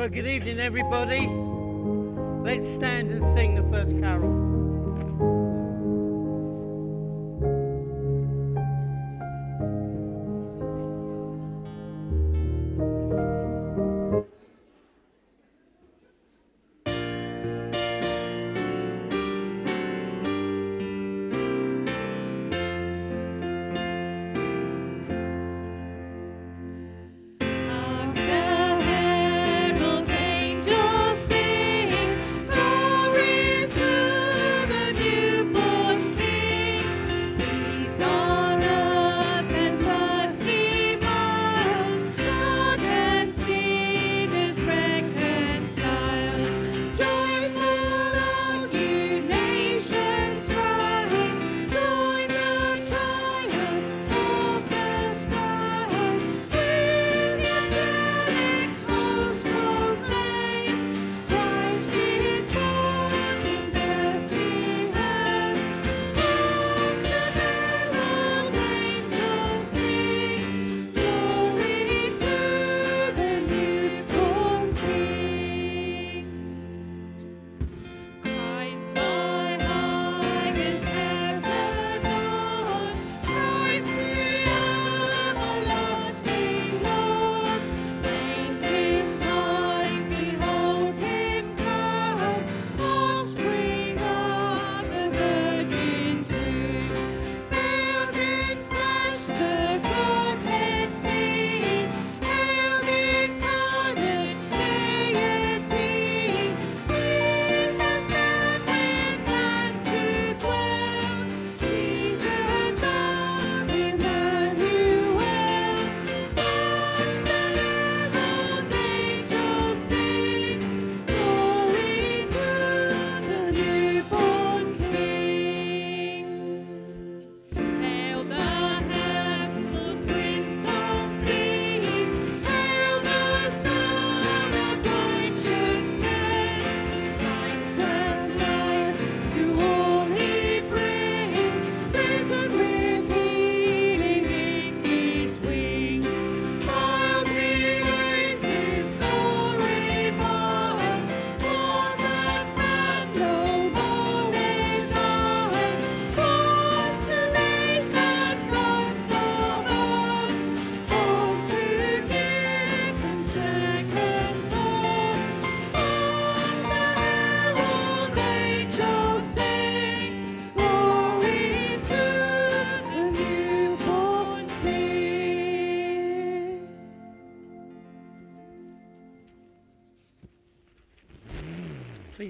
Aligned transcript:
Well, 0.00 0.08
good 0.08 0.26
evening, 0.26 0.60
everybody. 0.60 1.26
Let's 2.42 2.66
stand 2.74 3.10
and 3.10 3.22
sing 3.34 3.54
the 3.54 3.62
first 3.70 3.92
carol. 4.00 4.49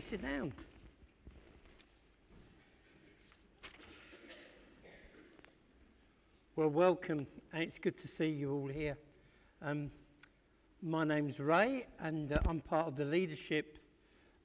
Please 0.01 0.09
sit 0.09 0.23
down. 0.23 0.51
Well, 6.57 6.69
welcome, 6.69 7.27
it's 7.53 7.79
good 7.79 7.99
to 7.99 8.09
see 8.09 8.29
you 8.29 8.51
all 8.55 8.69
here. 8.69 8.97
Um, 9.61 9.91
my 10.81 11.05
name's 11.05 11.39
Ray, 11.39 11.87
and 11.99 12.33
uh, 12.33 12.39
I'm 12.47 12.61
part 12.61 12.87
of 12.87 12.97
the 12.97 13.05
leadership 13.05 13.79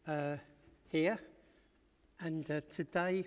uh, 0.09 0.35
here. 0.89 1.17
And 2.19 2.51
uh, 2.51 2.59
today, 2.73 3.25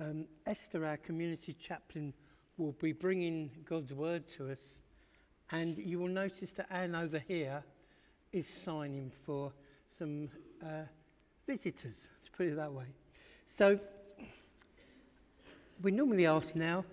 um, 0.00 0.26
Esther, 0.44 0.86
our 0.86 0.96
community 0.96 1.52
chaplain, 1.52 2.14
will 2.56 2.74
be 2.80 2.90
bringing 2.90 3.50
God's 3.64 3.92
word 3.92 4.26
to 4.38 4.50
us. 4.50 4.80
And 5.52 5.78
you 5.78 6.00
will 6.00 6.08
notice 6.08 6.50
that 6.52 6.66
Anne 6.68 6.96
over 6.96 7.20
here 7.20 7.62
is 8.32 8.48
signing 8.48 9.12
for 9.24 9.52
some 9.98 10.28
uh, 10.62 10.84
visitors, 11.46 12.06
let's 12.22 12.28
put 12.36 12.46
it 12.46 12.54
that 12.56 12.72
way. 12.72 12.84
So 13.48 13.80
we 15.82 15.90
normally 15.90 16.26
ask 16.26 16.54
now, 16.54 16.84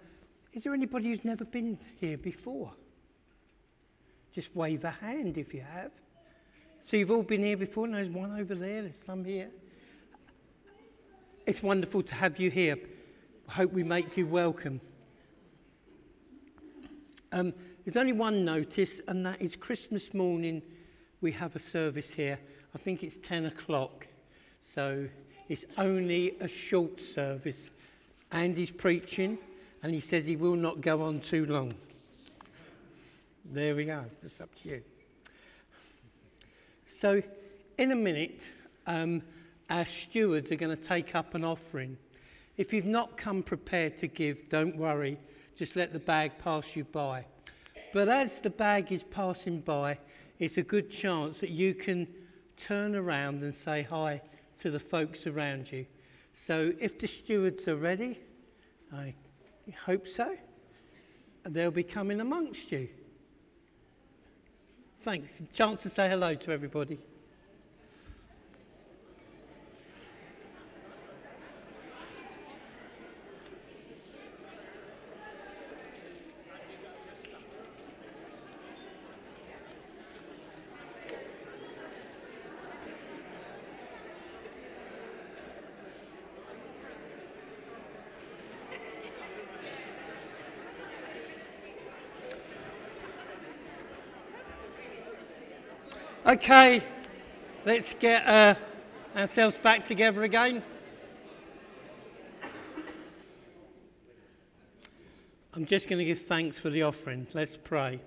is 0.53 0.63
there 0.63 0.73
anybody 0.73 1.09
who's 1.09 1.23
never 1.23 1.45
been 1.45 1.77
here 1.99 2.17
before? 2.17 2.71
Just 4.33 4.55
wave 4.55 4.83
a 4.85 4.89
hand 4.89 5.37
if 5.37 5.53
you 5.53 5.61
have. 5.61 5.91
So 6.87 6.97
you've 6.97 7.11
all 7.11 7.23
been 7.23 7.43
here 7.43 7.57
before, 7.57 7.85
and 7.85 7.93
there's 7.93 8.09
one 8.09 8.39
over 8.39 8.55
there, 8.55 8.83
there's 8.83 8.99
some 9.05 9.23
here. 9.23 9.49
It's 11.45 11.61
wonderful 11.61 12.01
to 12.03 12.15
have 12.15 12.39
you 12.39 12.49
here. 12.49 12.77
I 13.47 13.51
hope 13.51 13.71
we 13.71 13.83
make 13.83 14.17
you 14.17 14.25
welcome. 14.25 14.81
Um, 17.31 17.53
there's 17.83 17.97
only 17.97 18.13
one 18.13 18.43
notice, 18.45 18.99
and 19.07 19.23
that 19.27 19.41
is 19.41 19.55
Christmas 19.55 20.13
morning 20.13 20.63
we 21.21 21.31
have 21.33 21.55
a 21.55 21.59
service 21.59 22.11
here. 22.11 22.39
I 22.75 22.77
think 22.77 23.03
it's 23.03 23.17
10 23.23 23.45
o'clock. 23.45 24.05
So 24.73 25.07
it's 25.47 25.63
only 25.77 26.35
a 26.41 26.47
short 26.47 26.99
service. 26.99 27.69
Andy's 28.33 28.69
preaching, 28.69 29.37
and 29.81 29.93
he 29.93 30.01
says 30.01 30.25
he 30.25 30.35
will 30.35 30.57
not 30.57 30.81
go 30.81 31.01
on 31.01 31.21
too 31.21 31.45
long. 31.45 31.73
There 33.45 33.75
we 33.75 33.85
go. 33.85 34.03
It's 34.23 34.41
up 34.41 34.53
to 34.61 34.69
you. 34.69 34.81
So, 36.87 37.21
in 37.77 37.91
a 37.91 37.95
minute, 37.95 38.41
um, 38.87 39.21
our 39.69 39.85
stewards 39.85 40.51
are 40.51 40.55
going 40.55 40.75
to 40.75 40.83
take 40.83 41.15
up 41.15 41.33
an 41.33 41.45
offering. 41.45 41.97
If 42.57 42.73
you've 42.73 42.85
not 42.85 43.15
come 43.15 43.41
prepared 43.41 43.97
to 43.99 44.07
give, 44.07 44.49
don't 44.49 44.75
worry. 44.75 45.17
Just 45.55 45.77
let 45.77 45.93
the 45.93 45.99
bag 45.99 46.37
pass 46.39 46.75
you 46.75 46.83
by. 46.83 47.25
But 47.93 48.09
as 48.09 48.41
the 48.41 48.49
bag 48.49 48.91
is 48.91 49.03
passing 49.03 49.61
by, 49.61 49.97
it's 50.39 50.57
a 50.57 50.63
good 50.63 50.91
chance 50.91 51.39
that 51.39 51.51
you 51.51 51.73
can 51.73 52.07
turn 52.57 52.95
around 52.95 53.43
and 53.43 53.53
say 53.53 53.83
hi 53.83 54.21
to 54.59 54.71
the 54.71 54.79
folks 54.79 55.27
around 55.27 55.71
you. 55.71 55.85
So 56.33 56.73
if 56.79 56.99
the 56.99 57.07
stewards 57.07 57.67
are 57.67 57.75
ready, 57.75 58.19
I 58.93 59.13
hope 59.85 60.07
so, 60.07 60.35
they'll 61.43 61.71
be 61.71 61.83
coming 61.83 62.21
amongst 62.21 62.71
you. 62.71 62.89
Thanks. 65.01 65.41
Chance 65.53 65.83
to 65.83 65.89
say 65.89 66.09
hello 66.09 66.35
to 66.35 66.51
everybody. 66.51 66.99
Okay, 96.35 96.83
let's 97.65 97.93
get 97.93 98.27
uh, 98.27 98.55
ourselves 99.15 99.55
back 99.63 99.85
together 99.85 100.23
again. 100.23 100.61
I'm 105.53 105.65
just 105.65 105.87
going 105.87 105.99
to 105.99 106.03
give 106.03 106.23
thanks 106.23 106.59
for 106.59 106.69
the 106.69 106.83
offering. 106.83 107.25
Let's 107.33 107.55
pray. 107.55 108.01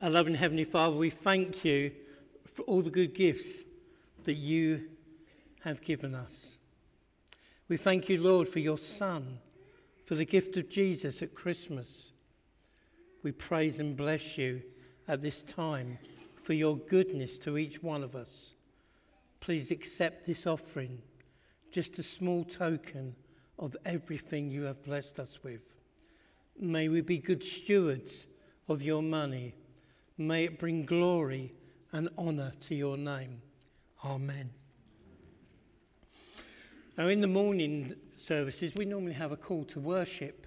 Our 0.00 0.10
loving 0.10 0.36
Heavenly 0.36 0.62
Father, 0.62 0.94
we 0.94 1.10
thank 1.10 1.64
you 1.64 1.90
for 2.44 2.62
all 2.62 2.80
the 2.80 2.90
good 2.90 3.12
gifts 3.12 3.64
that 4.22 4.34
you 4.34 4.84
have 5.64 5.82
given 5.82 6.14
us. 6.14 6.58
We 7.66 7.76
thank 7.76 8.08
you, 8.08 8.22
Lord, 8.22 8.48
for 8.48 8.60
your 8.60 8.78
Son, 8.78 9.40
for 10.06 10.14
the 10.14 10.24
gift 10.24 10.56
of 10.56 10.70
Jesus 10.70 11.22
at 11.22 11.34
Christmas. 11.34 12.12
We 13.24 13.32
praise 13.32 13.80
and 13.80 13.96
bless 13.96 14.38
you 14.38 14.62
at 15.08 15.22
this 15.22 15.42
time 15.42 15.98
for 16.42 16.52
your 16.52 16.76
goodness 16.76 17.38
to 17.38 17.58
each 17.58 17.82
one 17.82 18.02
of 18.02 18.16
us. 18.16 18.54
Please 19.40 19.70
accept 19.70 20.26
this 20.26 20.46
offering, 20.46 21.00
just 21.70 21.98
a 21.98 22.02
small 22.02 22.44
token 22.44 23.14
of 23.58 23.76
everything 23.84 24.50
you 24.50 24.62
have 24.62 24.82
blessed 24.82 25.18
us 25.18 25.42
with. 25.42 25.74
May 26.58 26.88
we 26.88 27.00
be 27.00 27.18
good 27.18 27.44
stewards 27.44 28.26
of 28.68 28.82
your 28.82 29.02
money. 29.02 29.54
May 30.18 30.44
it 30.44 30.58
bring 30.58 30.84
glory 30.84 31.54
and 31.92 32.08
honour 32.18 32.52
to 32.68 32.74
your 32.74 32.96
name. 32.96 33.40
Amen. 34.04 34.50
Now, 36.96 37.08
in 37.08 37.20
the 37.20 37.26
morning 37.26 37.94
services, 38.18 38.74
we 38.74 38.84
normally 38.84 39.14
have 39.14 39.32
a 39.32 39.36
call 39.36 39.64
to 39.66 39.80
worship. 39.80 40.46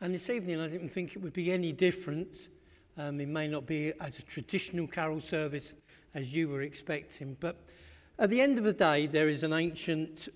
And 0.00 0.14
this 0.14 0.30
evening, 0.30 0.60
I 0.60 0.68
didn't 0.68 0.90
think 0.90 1.16
it 1.16 1.18
would 1.18 1.32
be 1.32 1.52
any 1.52 1.72
different. 1.72 2.48
Um, 3.00 3.18
it 3.18 3.28
may 3.28 3.48
not 3.48 3.64
be 3.64 3.94
as 3.98 4.18
a 4.18 4.22
traditional 4.22 4.86
carol 4.86 5.22
service 5.22 5.72
as 6.14 6.34
you 6.34 6.48
were 6.48 6.60
expecting. 6.60 7.34
But 7.40 7.56
at 8.18 8.28
the 8.28 8.42
end 8.42 8.58
of 8.58 8.64
the 8.64 8.74
day, 8.74 9.06
there 9.06 9.30
is 9.30 9.42
an 9.42 9.54
ancient 9.54 10.28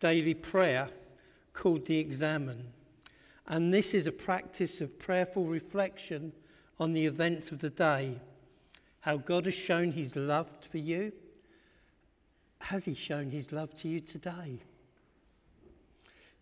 daily 0.00 0.34
prayer 0.34 0.88
called 1.52 1.86
the 1.86 1.98
Examen. 1.98 2.72
And 3.46 3.72
this 3.72 3.94
is 3.94 4.08
a 4.08 4.12
practice 4.12 4.80
of 4.80 4.98
prayerful 4.98 5.44
reflection 5.44 6.32
on 6.80 6.94
the 6.94 7.06
events 7.06 7.52
of 7.52 7.60
the 7.60 7.70
day, 7.70 8.16
how 9.00 9.18
God 9.18 9.44
has 9.44 9.54
shown 9.54 9.92
his 9.92 10.16
love 10.16 10.48
for 10.68 10.78
you. 10.78 11.12
Has 12.58 12.86
he 12.86 12.94
shown 12.94 13.30
his 13.30 13.52
love 13.52 13.78
to 13.82 13.88
you 13.88 14.00
today? 14.00 14.58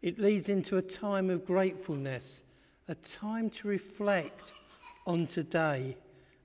It 0.00 0.18
leads 0.18 0.48
into 0.48 0.78
a 0.78 0.82
time 0.82 1.28
of 1.28 1.44
gratefulness, 1.44 2.42
a 2.88 2.94
time 2.94 3.50
to 3.50 3.68
reflect 3.68 4.54
on 5.08 5.26
today 5.26 5.96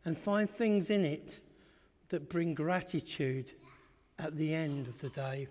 and 0.06 0.18
find 0.18 0.50
things 0.50 0.90
in 0.90 1.04
it 1.04 1.42
that 2.10 2.30
bring 2.30 2.56
gratitude 2.56 3.52
at 4.18 4.36
the 4.38 4.54
end 4.54 4.88
of 4.88 5.00
the 5.02 5.10
day. 5.10 5.48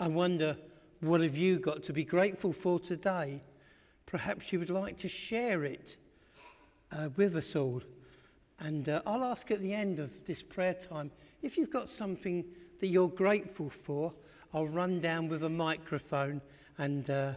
I 0.00 0.08
wonder, 0.08 0.56
what 1.00 1.20
have 1.20 1.36
you 1.36 1.60
got 1.60 1.84
to 1.84 1.92
be 1.92 2.04
grateful 2.04 2.52
for 2.52 2.80
today? 2.80 3.40
Perhaps 4.06 4.52
you 4.52 4.58
would 4.58 4.70
like 4.70 4.98
to 4.98 5.08
share 5.08 5.64
it 5.64 5.96
uh, 6.90 7.08
with 7.16 7.36
us 7.36 7.54
all. 7.54 7.80
And 8.58 8.88
uh, 8.88 9.00
I'll 9.06 9.24
ask 9.24 9.50
at 9.52 9.60
the 9.60 9.72
end 9.72 10.00
of 10.00 10.10
this 10.24 10.42
prayer 10.42 10.74
time 10.74 11.10
if 11.42 11.56
you've 11.56 11.70
got 11.70 11.88
something 11.88 12.44
that 12.80 12.88
you're 12.88 13.08
grateful 13.08 13.70
for, 13.70 14.12
I'll 14.52 14.68
run 14.68 15.00
down 15.00 15.28
with 15.28 15.44
a 15.44 15.48
microphone 15.48 16.40
and 16.78 17.08
uh, 17.08 17.32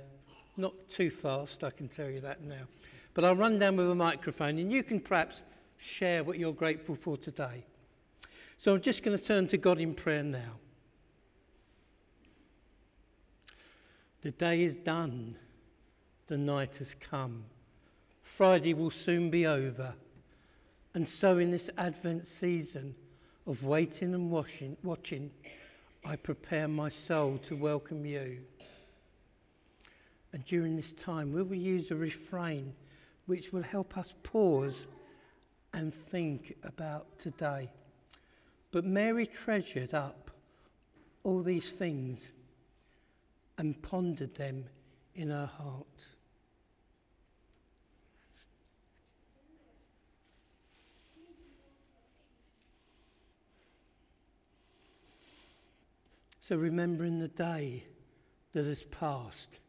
not 0.58 0.74
too 0.90 1.12
fast, 1.12 1.64
I 1.64 1.70
can 1.70 1.88
tell 1.88 2.10
you 2.10 2.22
that 2.22 2.42
now. 2.44 2.66
But 3.16 3.24
I'll 3.24 3.36
run 3.36 3.58
down 3.58 3.78
with 3.78 3.90
a 3.90 3.96
microphone 3.96 4.60
and 4.60 4.72
you 4.72 4.84
can 4.84 5.00
perhaps 5.00 5.42
share 5.78 6.24
what 6.24 6.38
you're 6.38 6.54
grateful 6.54 6.96
for 6.96 7.18
today. 7.18 7.64
So 8.58 8.74
I'm 8.74 8.82
just 8.82 9.04
going 9.04 9.18
to 9.18 9.24
turn 9.24 9.48
to 9.48 9.58
God 9.58 9.80
in 9.80 9.96
prayer 9.96 10.22
now. 10.22 10.60
The 14.22 14.32
day 14.32 14.64
is 14.64 14.76
done, 14.76 15.38
the 16.28 16.38
night 16.38 16.78
has 16.78 16.96
come. 17.00 17.46
Friday 18.22 18.74
will 18.74 18.92
soon 18.92 19.30
be 19.30 19.46
over. 19.46 19.94
And 20.94 21.08
so, 21.08 21.38
in 21.38 21.52
this 21.52 21.70
Advent 21.78 22.28
season 22.28 22.96
of 23.46 23.64
waiting 23.64 24.14
and 24.14 24.32
watching, 24.32 24.76
watching 24.84 25.30
I 26.04 26.16
prepare 26.16 26.68
my 26.68 26.90
soul 26.90 27.38
to 27.46 27.56
welcome 27.56 28.06
you. 28.06 28.40
And 30.34 30.44
during 30.46 30.76
this 30.76 30.94
time, 30.94 31.32
we 31.32 31.44
will 31.44 31.56
use 31.56 31.92
a 31.92 31.96
refrain 31.96 32.74
which 33.26 33.52
will 33.52 33.64
help 33.64 33.98
us 33.98 34.14
pause 34.24 34.88
and 35.74 35.94
think 35.94 36.56
about 36.64 37.20
today. 37.20 37.70
But 38.72 38.86
Mary 38.86 39.26
treasured 39.26 39.94
up 39.94 40.32
all 41.24 41.42
these 41.42 41.70
things 41.70 42.32
and 43.58 43.82
pondered 43.82 44.36
them 44.36 44.66
in 45.16 45.30
her 45.30 45.46
heart. 45.46 45.86
So, 56.42 56.56
remembering 56.58 57.18
the 57.18 57.28
day 57.28 57.86
that 58.52 58.66
has 58.66 58.84
passed, 58.84 59.60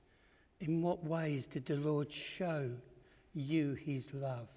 in 0.60 0.82
what 0.82 1.02
ways 1.04 1.46
did 1.46 1.64
the 1.64 1.76
Lord 1.76 2.12
show 2.12 2.70
you 3.40 3.74
his 3.74 4.08
love? 4.12 4.48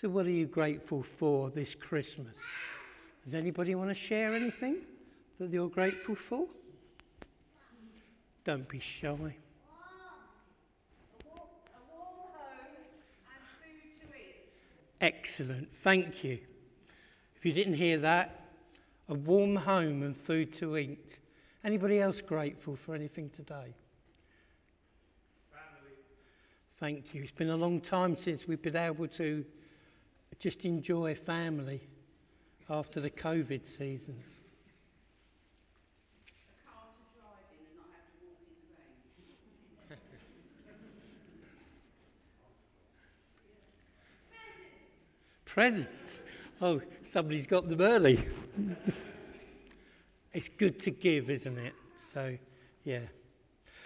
So, 0.00 0.08
what 0.08 0.24
are 0.24 0.30
you 0.30 0.46
grateful 0.46 1.02
for 1.02 1.50
this 1.50 1.74
Christmas? 1.74 2.34
Does 3.22 3.34
anybody 3.34 3.74
want 3.74 3.90
to 3.90 3.94
share 3.94 4.34
anything 4.34 4.76
that 5.38 5.50
you're 5.50 5.68
grateful 5.68 6.14
for? 6.14 6.46
Don't 8.44 8.66
be 8.66 8.80
shy. 8.80 9.36
Excellent, 15.00 15.68
thank 15.82 16.22
you. 16.24 16.38
If 17.36 17.46
you 17.46 17.52
didn't 17.52 17.74
hear 17.74 17.98
that, 17.98 18.48
a 19.08 19.14
warm 19.14 19.56
home 19.56 20.02
and 20.02 20.14
food 20.14 20.52
to 20.58 20.76
eat. 20.76 21.18
Anybody 21.64 22.00
else 22.00 22.20
grateful 22.20 22.76
for 22.76 22.94
anything 22.94 23.30
today? 23.30 23.74
Family. 25.50 25.96
Thank 26.78 27.14
you. 27.14 27.22
It's 27.22 27.32
been 27.32 27.50
a 27.50 27.56
long 27.56 27.80
time 27.80 28.16
since 28.16 28.46
we've 28.46 28.60
been 28.60 28.76
able 28.76 29.08
to 29.08 29.44
just 30.38 30.64
enjoy 30.64 31.14
family 31.14 31.80
after 32.68 33.00
the 33.00 33.10
COVID 33.10 33.66
seasons. 33.66 34.24
Presents. 45.52 46.20
Oh, 46.62 46.80
somebody's 47.10 47.48
got 47.48 47.68
them 47.68 47.80
early. 47.80 48.24
it's 50.32 50.48
good 50.48 50.78
to 50.80 50.92
give, 50.92 51.28
isn't 51.28 51.58
it? 51.58 51.72
So, 52.12 52.38
yeah. 52.84 53.00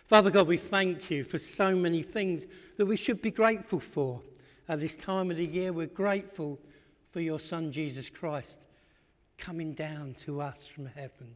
Father 0.05 0.31
God, 0.31 0.47
we 0.47 0.59
thank 0.59 1.11
you 1.11 1.25
for 1.25 1.39
so 1.39 1.75
many 1.75 2.03
things 2.03 2.45
that 2.77 2.85
we 2.85 2.99
should 2.99 3.23
be 3.23 3.31
grateful 3.31 3.81
for. 3.81 4.21
At 4.69 4.81
this 4.81 4.95
time 4.95 5.31
of 5.31 5.39
the 5.39 5.47
year, 5.47 5.73
we're 5.73 5.87
grateful 5.87 6.61
for 7.13 7.21
your 7.21 7.41
Son, 7.41 7.73
Jesus 7.73 8.11
Christ, 8.11 8.67
coming 9.39 9.73
down 9.73 10.17
to 10.27 10.43
us 10.43 10.67
from 10.67 10.85
heaven. 10.85 11.35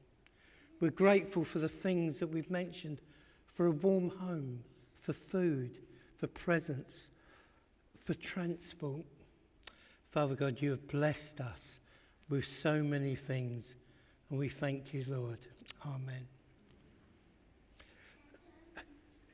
We're 0.78 0.90
grateful 0.90 1.42
for 1.42 1.58
the 1.58 1.70
things 1.70 2.18
that 2.18 2.26
we've 2.26 2.50
mentioned 2.50 3.00
for 3.47 3.64
a 3.64 3.70
warm 3.70 4.11
home, 4.11 4.62
for 5.00 5.14
food, 5.14 5.78
for 6.18 6.26
presents, 6.26 7.08
for 7.99 8.12
transport. 8.12 9.06
Father 10.19 10.35
God, 10.35 10.61
you 10.61 10.71
have 10.71 10.89
blessed 10.89 11.41
us 11.41 11.79
with 12.29 12.45
so 12.45 12.83
many 12.83 13.15
things, 13.15 13.77
and 14.29 14.37
we 14.41 14.49
thank 14.49 14.93
you, 14.93 15.05
Lord. 15.07 15.39
Amen. 15.87 16.27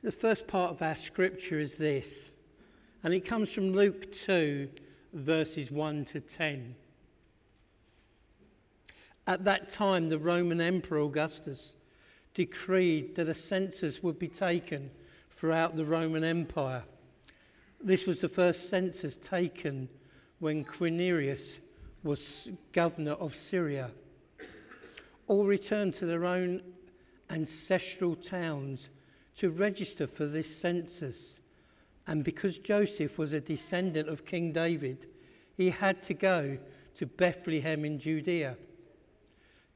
The 0.03 0.11
first 0.11 0.45
part 0.45 0.69
of 0.69 0.83
our 0.83 0.95
scripture 0.95 1.59
is 1.59 1.75
this 1.75 2.29
and 3.03 3.15
it 3.15 3.21
comes 3.21 3.49
from 3.49 3.73
Luke 3.73 4.13
2, 4.13 4.69
verses 5.13 5.71
1 5.71 6.05
to 6.05 6.19
10. 6.21 6.75
At 9.25 9.43
that 9.43 9.71
time, 9.71 10.09
the 10.09 10.19
Roman 10.19 10.61
Emperor 10.61 10.99
Augustus 10.99 11.73
decreed 12.35 13.15
that 13.15 13.27
a 13.27 13.33
census 13.33 14.03
would 14.03 14.19
be 14.19 14.27
taken 14.27 14.91
throughout 15.31 15.75
the 15.75 15.85
Roman 15.85 16.23
Empire. 16.23 16.83
This 17.83 18.05
was 18.05 18.21
the 18.21 18.29
first 18.29 18.69
census 18.69 19.15
taken 19.15 19.89
when 20.45 20.63
Quirinius 20.63 21.59
was 22.03 22.49
governor 22.71 23.13
of 23.13 23.35
Syria. 23.35 23.89
All 25.25 25.47
returned 25.47 25.95
to 25.95 26.05
their 26.05 26.23
own 26.23 26.61
ancestral 27.31 28.15
towns 28.15 28.91
to 29.37 29.49
register 29.49 30.05
for 30.05 30.27
this 30.27 30.55
census. 30.55 31.39
And 32.05 32.23
because 32.23 32.59
Joseph 32.59 33.17
was 33.17 33.33
a 33.33 33.41
descendant 33.41 34.07
of 34.07 34.23
King 34.23 34.51
David, 34.53 35.07
he 35.57 35.71
had 35.71 36.03
to 36.03 36.13
go 36.13 36.59
to 36.93 37.07
Bethlehem 37.07 37.83
in 37.83 37.97
Judea, 37.97 38.55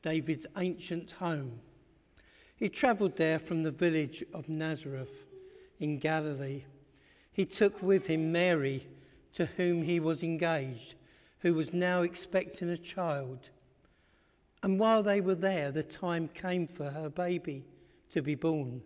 David's 0.03 0.45
ancient 0.55 1.13
home. 1.13 1.61
He 2.57 2.69
travelled 2.69 3.15
there 3.15 3.39
from 3.39 3.63
the 3.63 3.71
village 3.71 4.23
of 4.35 4.47
Nazareth 4.47 5.25
in 5.79 5.97
Galilee. 5.97 6.65
He 7.31 7.45
took 7.45 7.81
with 7.81 8.05
him 8.05 8.31
Mary, 8.31 8.85
to 9.33 9.45
whom 9.45 9.83
he 9.83 9.99
was 9.99 10.23
engaged, 10.23 10.95
who 11.39 11.53
was 11.53 11.73
now 11.73 12.01
expecting 12.01 12.69
a 12.69 12.77
child. 12.77 13.49
And 14.63 14.79
while 14.79 15.03
they 15.03 15.21
were 15.21 15.35
there, 15.35 15.71
the 15.71 15.83
time 15.83 16.27
came 16.29 16.67
for 16.67 16.89
her 16.89 17.09
baby 17.09 17.63
to 18.11 18.21
be 18.21 18.35
born. 18.35 18.81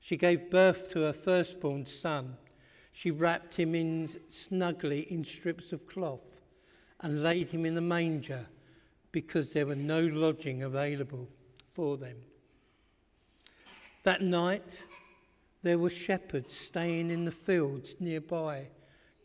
She 0.00 0.16
gave 0.16 0.50
birth 0.50 0.88
to 0.90 1.00
her 1.00 1.12
firstborn 1.12 1.86
son. 1.86 2.36
She 2.92 3.10
wrapped 3.10 3.56
him 3.56 3.74
in 3.74 4.08
snugly 4.30 5.00
in 5.12 5.24
strips 5.24 5.72
of 5.72 5.86
cloth 5.86 6.40
and 7.00 7.22
laid 7.22 7.50
him 7.50 7.66
in 7.66 7.74
the 7.74 7.80
manger 7.80 8.46
because 9.12 9.52
there 9.52 9.66
were 9.66 9.76
no 9.76 10.00
lodging 10.00 10.62
available 10.62 11.28
for 11.74 11.96
them. 11.96 12.16
That 14.04 14.22
night, 14.22 14.84
there 15.62 15.78
were 15.78 15.90
shepherds 15.90 16.54
staying 16.54 17.10
in 17.10 17.24
the 17.24 17.30
fields 17.30 17.94
nearby, 18.00 18.68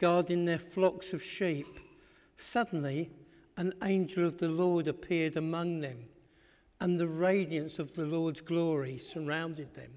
guarding 0.03 0.43
their 0.43 0.59
flocks 0.59 1.13
of 1.13 1.23
sheep. 1.23 1.79
Suddenly, 2.35 3.09
an 3.55 3.73
angel 3.83 4.25
of 4.25 4.37
the 4.37 4.49
Lord 4.49 4.89
appeared 4.89 5.37
among 5.37 5.79
them, 5.79 5.97
and 6.81 6.99
the 6.99 7.07
radiance 7.07 7.79
of 7.79 7.95
the 7.95 8.05
Lord's 8.05 8.41
glory 8.41 8.97
surrounded 8.97 9.73
them. 9.73 9.91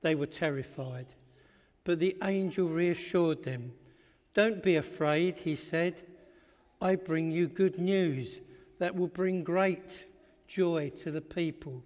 They 0.00 0.16
were 0.16 0.26
terrified, 0.26 1.06
but 1.84 2.00
the 2.00 2.16
angel 2.24 2.66
reassured 2.66 3.44
them. 3.44 3.70
Don't 4.34 4.64
be 4.64 4.74
afraid, 4.74 5.38
he 5.38 5.54
said. 5.54 6.02
I 6.80 6.96
bring 6.96 7.30
you 7.30 7.46
good 7.46 7.78
news 7.78 8.40
that 8.80 8.96
will 8.96 9.06
bring 9.06 9.44
great 9.44 10.06
joy 10.48 10.90
to 11.02 11.12
the 11.12 11.20
people. 11.20 11.84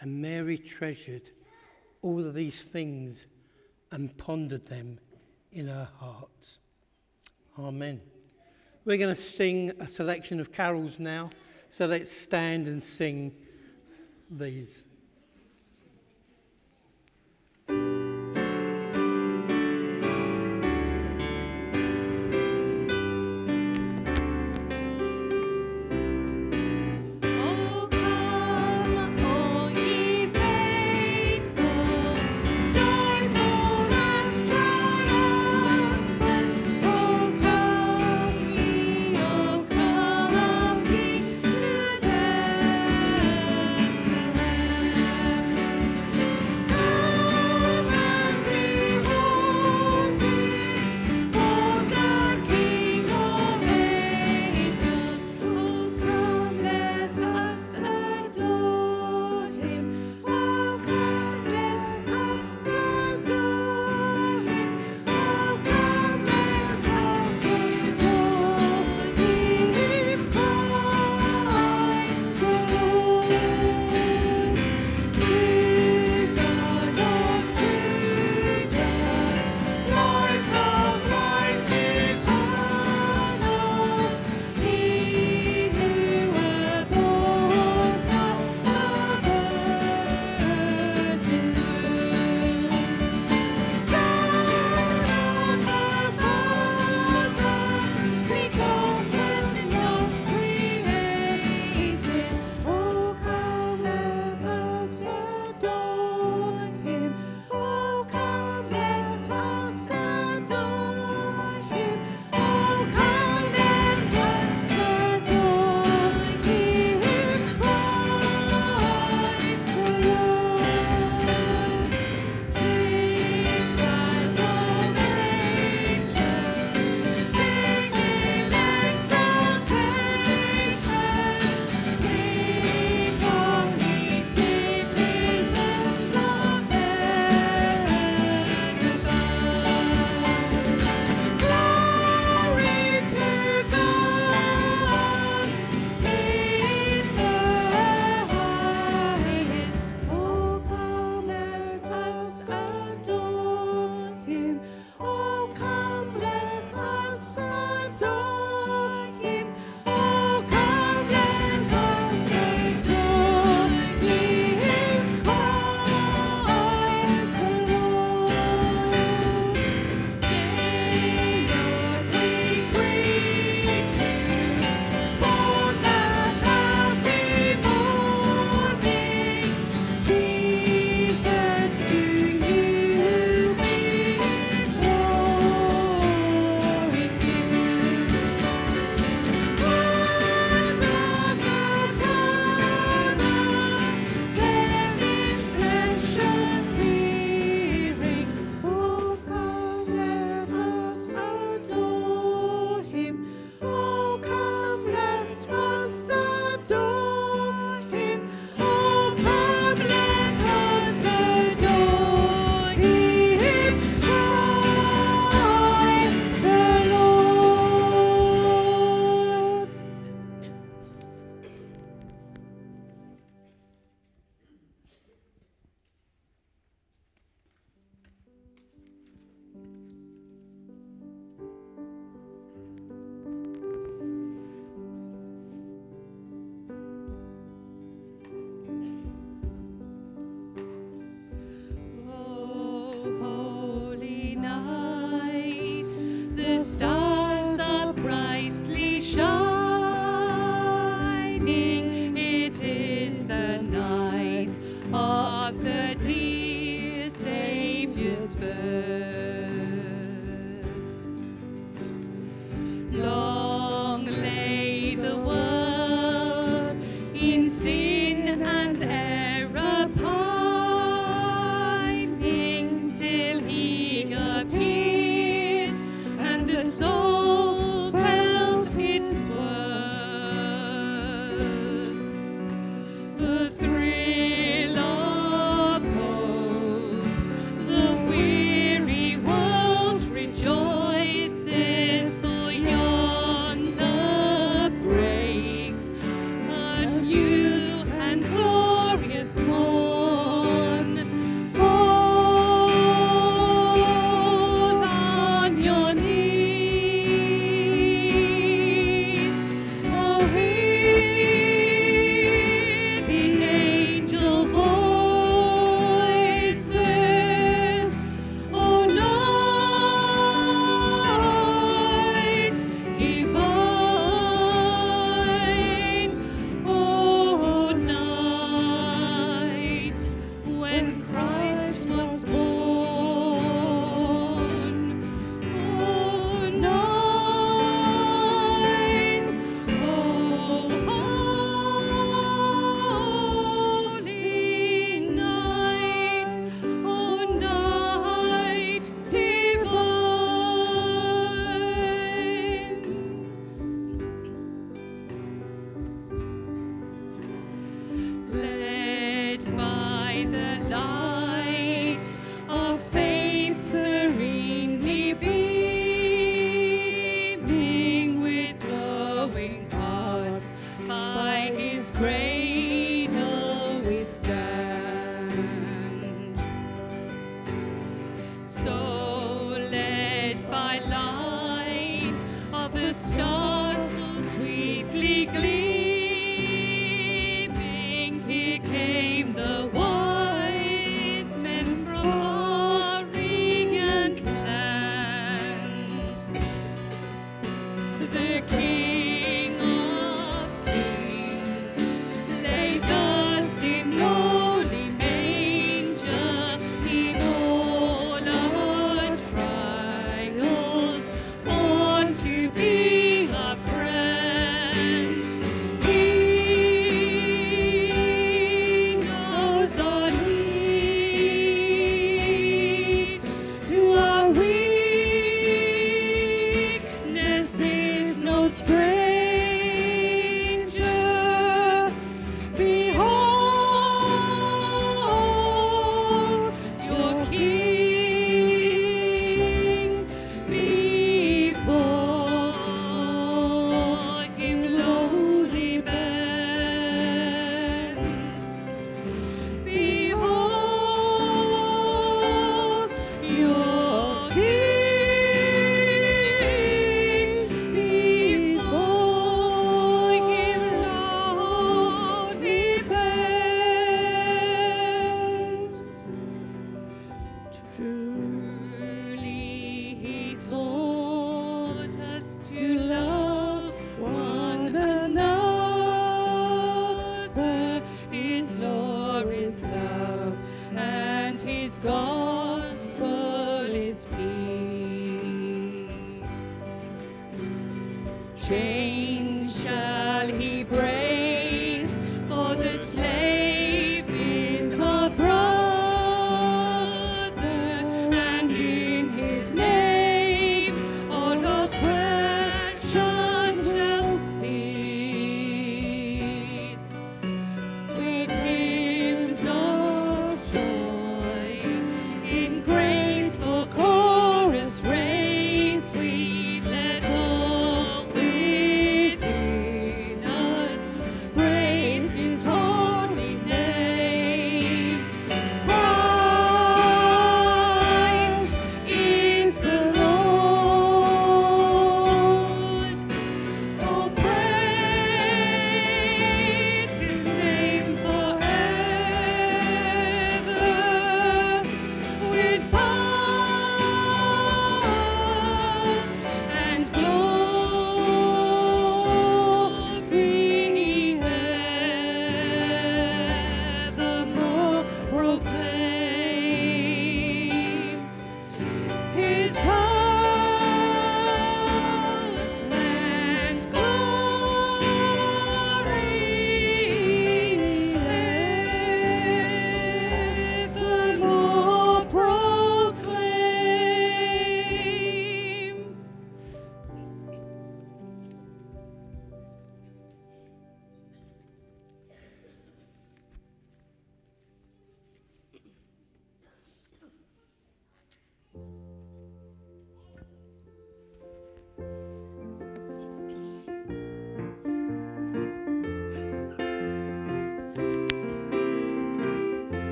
And 0.00 0.20
Mary 0.20 0.58
treasured 0.58 1.30
all 2.02 2.26
of 2.26 2.34
these 2.34 2.62
things 2.62 3.26
and 3.92 4.16
pondered 4.16 4.66
them 4.66 4.98
in 5.52 5.68
her 5.68 5.88
heart. 5.98 6.58
Amen. 7.58 8.00
We're 8.84 8.96
going 8.96 9.14
to 9.14 9.20
sing 9.20 9.72
a 9.78 9.86
selection 9.86 10.40
of 10.40 10.52
carols 10.52 10.98
now, 10.98 11.30
so 11.68 11.86
let's 11.86 12.10
stand 12.10 12.66
and 12.66 12.82
sing 12.82 13.32
these. 14.30 14.82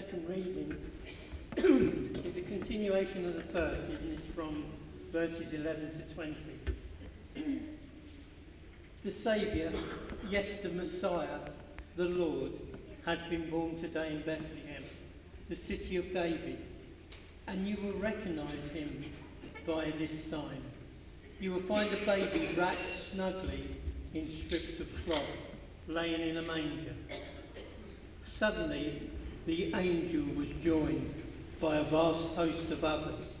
Second 0.00 0.28
reading 0.28 0.76
is 2.24 2.36
a 2.36 2.42
continuation 2.42 3.24
of 3.24 3.34
the 3.34 3.42
first, 3.42 3.82
isn't 3.82 4.12
it, 4.12 4.20
from 4.32 4.64
verses 5.10 5.52
11 5.52 5.90
to 5.90 6.14
20. 6.14 6.36
the 9.02 9.10
Saviour, 9.10 9.72
yes, 10.30 10.58
the 10.58 10.68
Messiah, 10.68 11.40
the 11.96 12.04
Lord, 12.04 12.52
had 13.04 13.28
been 13.28 13.50
born 13.50 13.76
today 13.80 14.12
in 14.12 14.18
Bethlehem, 14.18 14.84
the 15.48 15.56
city 15.56 15.96
of 15.96 16.12
David, 16.12 16.58
and 17.48 17.66
you 17.66 17.76
will 17.82 17.98
recognise 17.98 18.68
him 18.72 19.04
by 19.66 19.92
this 19.98 20.12
sign. 20.30 20.62
You 21.40 21.54
will 21.54 21.62
find 21.62 21.92
a 21.92 22.06
baby 22.06 22.54
wrapped 22.56 22.78
snugly 23.10 23.64
in 24.14 24.30
strips 24.30 24.78
of 24.78 24.86
cloth, 25.04 25.36
laying 25.88 26.20
in 26.20 26.36
a 26.36 26.42
manger. 26.42 26.94
Suddenly, 28.22 29.07
the 29.48 29.72
angel 29.76 30.24
was 30.36 30.48
joined 30.62 31.14
by 31.58 31.76
a 31.76 31.84
vast 31.84 32.28
host 32.34 32.70
of 32.70 32.84
others, 32.84 33.32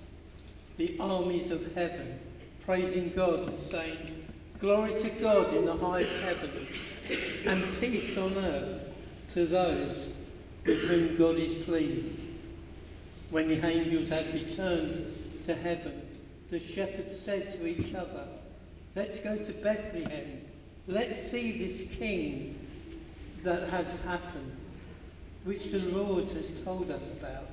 the 0.78 0.96
armies 0.98 1.50
of 1.50 1.74
heaven, 1.74 2.18
praising 2.64 3.12
God 3.14 3.40
and 3.40 3.58
saying, 3.58 4.26
Glory 4.58 4.94
to 5.02 5.10
God 5.10 5.52
in 5.52 5.66
the 5.66 5.76
highest 5.76 6.16
heavens, 6.20 6.70
and 7.44 7.62
peace 7.78 8.16
on 8.16 8.34
earth 8.38 8.88
to 9.34 9.44
those 9.44 10.08
with 10.64 10.80
whom 10.84 11.14
God 11.18 11.36
is 11.36 11.62
pleased. 11.66 12.20
When 13.28 13.48
the 13.48 13.62
angels 13.66 14.08
had 14.08 14.32
returned 14.32 15.42
to 15.44 15.54
heaven, 15.54 16.08
the 16.48 16.58
shepherds 16.58 17.20
said 17.20 17.52
to 17.52 17.66
each 17.66 17.92
other, 17.92 18.26
Let's 18.96 19.18
go 19.18 19.36
to 19.36 19.52
Bethlehem. 19.52 20.40
Let's 20.86 21.20
see 21.20 21.58
this 21.58 21.82
king 21.98 22.58
that 23.42 23.68
has 23.68 23.92
happened, 24.06 24.56
which 25.48 25.70
the 25.70 25.78
Lord 25.78 26.28
has 26.28 26.60
told 26.60 26.90
us 26.90 27.08
about. 27.08 27.48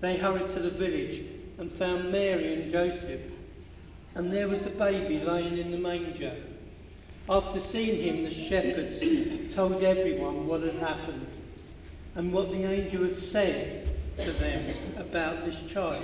They 0.00 0.16
hurried 0.16 0.48
to 0.48 0.60
the 0.60 0.70
village 0.70 1.22
and 1.58 1.70
found 1.70 2.10
Mary 2.10 2.54
and 2.54 2.72
Joseph, 2.72 3.32
and 4.14 4.32
there 4.32 4.48
was 4.48 4.60
the 4.60 4.70
baby 4.70 5.20
lying 5.20 5.58
in 5.58 5.70
the 5.70 5.76
manger. 5.76 6.34
After 7.28 7.60
seeing 7.60 8.00
him, 8.00 8.24
the 8.24 8.30
shepherds 8.30 9.54
told 9.54 9.82
everyone 9.82 10.46
what 10.46 10.62
had 10.62 10.76
happened 10.76 11.26
and 12.14 12.32
what 12.32 12.50
the 12.50 12.64
angel 12.64 13.02
had 13.02 13.18
said 13.18 13.86
to 14.16 14.32
them 14.32 14.74
about 14.96 15.44
this 15.44 15.60
child. 15.70 16.02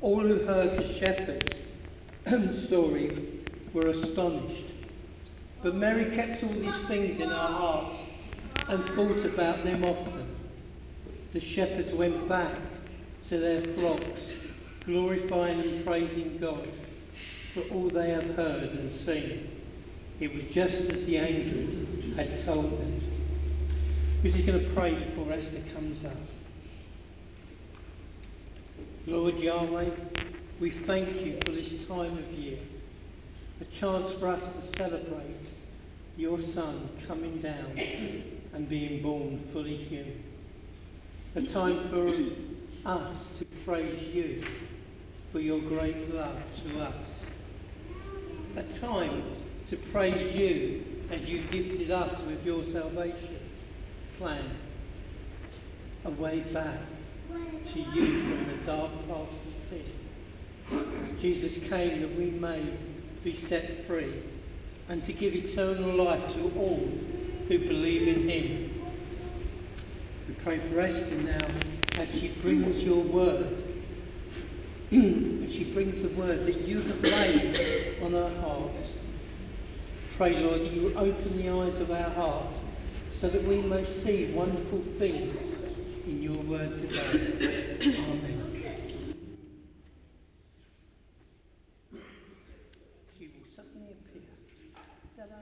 All 0.00 0.20
who 0.20 0.46
heard 0.46 0.78
the 0.78 0.90
shepherd's 0.90 1.60
story 2.66 3.42
were 3.74 3.88
astonished. 3.88 4.64
But 5.62 5.74
Mary 5.74 6.16
kept 6.16 6.42
all 6.42 6.54
these 6.54 6.82
things 6.84 7.20
in 7.20 7.28
her 7.28 7.34
heart 7.34 7.98
and 8.68 8.84
thought 8.84 9.24
about 9.24 9.64
them 9.64 9.84
often. 9.84 10.26
The 11.32 11.40
shepherds 11.40 11.92
went 11.92 12.28
back 12.28 12.56
to 13.28 13.38
their 13.38 13.62
flocks, 13.62 14.34
glorifying 14.84 15.60
and 15.60 15.84
praising 15.84 16.38
God 16.38 16.68
for 17.52 17.60
all 17.72 17.88
they 17.88 18.10
have 18.10 18.34
heard 18.34 18.70
and 18.70 18.90
seen. 18.90 19.48
It 20.18 20.32
was 20.32 20.42
just 20.44 20.90
as 20.90 21.06
the 21.06 21.16
angel 21.16 22.16
had 22.16 22.38
told 22.40 22.80
them. 22.80 23.00
We're 24.22 24.32
just 24.32 24.46
going 24.46 24.64
to 24.64 24.70
pray 24.70 24.94
before 24.94 25.32
Esther 25.32 25.60
comes 25.74 26.04
up. 26.04 26.12
Lord 29.06 29.38
Yahweh, 29.38 29.90
we 30.58 30.70
thank 30.70 31.24
you 31.24 31.38
for 31.44 31.52
this 31.52 31.84
time 31.84 32.18
of 32.18 32.32
year, 32.32 32.58
a 33.60 33.64
chance 33.66 34.12
for 34.14 34.28
us 34.28 34.46
to 34.48 34.76
celebrate 34.76 35.50
your 36.16 36.40
Son 36.40 36.88
coming 37.06 37.38
down 37.38 37.72
and 38.56 38.70
being 38.70 39.02
born 39.02 39.38
fully 39.38 39.76
human. 39.76 40.22
A 41.34 41.42
time 41.42 41.78
for 41.90 42.10
us 42.88 43.36
to 43.36 43.44
praise 43.66 44.02
you 44.02 44.42
for 45.30 45.40
your 45.40 45.60
great 45.60 46.14
love 46.14 46.40
to 46.64 46.80
us. 46.80 47.26
A 48.56 48.62
time 48.62 49.24
to 49.68 49.76
praise 49.76 50.34
you 50.34 50.82
as 51.10 51.28
you 51.28 51.42
gifted 51.42 51.90
us 51.90 52.22
with 52.22 52.46
your 52.46 52.62
salvation 52.62 53.38
plan. 54.16 54.44
A 56.06 56.10
way 56.12 56.40
back 56.40 56.78
to 57.66 57.78
you 57.78 58.20
from 58.22 58.46
the 58.46 58.64
dark 58.64 58.90
paths 59.06 59.38
of 59.48 59.68
sin. 59.68 61.18
Jesus 61.18 61.58
came 61.68 62.00
that 62.00 62.16
we 62.16 62.30
may 62.30 62.62
be 63.22 63.34
set 63.34 63.84
free 63.84 64.22
and 64.88 65.04
to 65.04 65.12
give 65.12 65.34
eternal 65.34 65.92
life 65.92 66.32
to 66.32 66.50
all 66.56 66.88
who 67.48 67.58
believe 67.58 68.08
in 68.08 68.28
him. 68.28 68.82
We 70.28 70.34
pray 70.34 70.58
for 70.58 70.80
Esther 70.80 71.16
now 71.16 71.46
as 71.98 72.18
she 72.18 72.28
brings 72.28 72.82
your 72.82 73.02
word. 73.02 73.62
as 74.92 75.54
she 75.54 75.70
brings 75.72 76.02
the 76.02 76.08
word 76.08 76.44
that 76.44 76.58
you 76.66 76.80
have 76.80 77.02
laid 77.02 78.00
on 78.02 78.12
her 78.12 78.40
heart. 78.40 78.70
Pray, 80.16 80.38
Lord, 80.38 80.62
that 80.62 80.72
you 80.72 80.94
open 80.96 81.36
the 81.36 81.48
eyes 81.50 81.80
of 81.80 81.90
our 81.90 82.10
heart 82.10 82.56
so 83.10 83.28
that 83.28 83.42
we 83.44 83.60
may 83.62 83.84
see 83.84 84.32
wonderful 84.32 84.78
things 84.78 85.54
in 86.06 86.22
your 86.22 86.36
word 86.36 86.76
today. 86.76 87.00
Amen. 87.80 88.42
She 93.18 93.28
will 93.28 93.46
suddenly 93.54 93.92
appear. 93.92 94.22
Ta-da. 95.16 95.34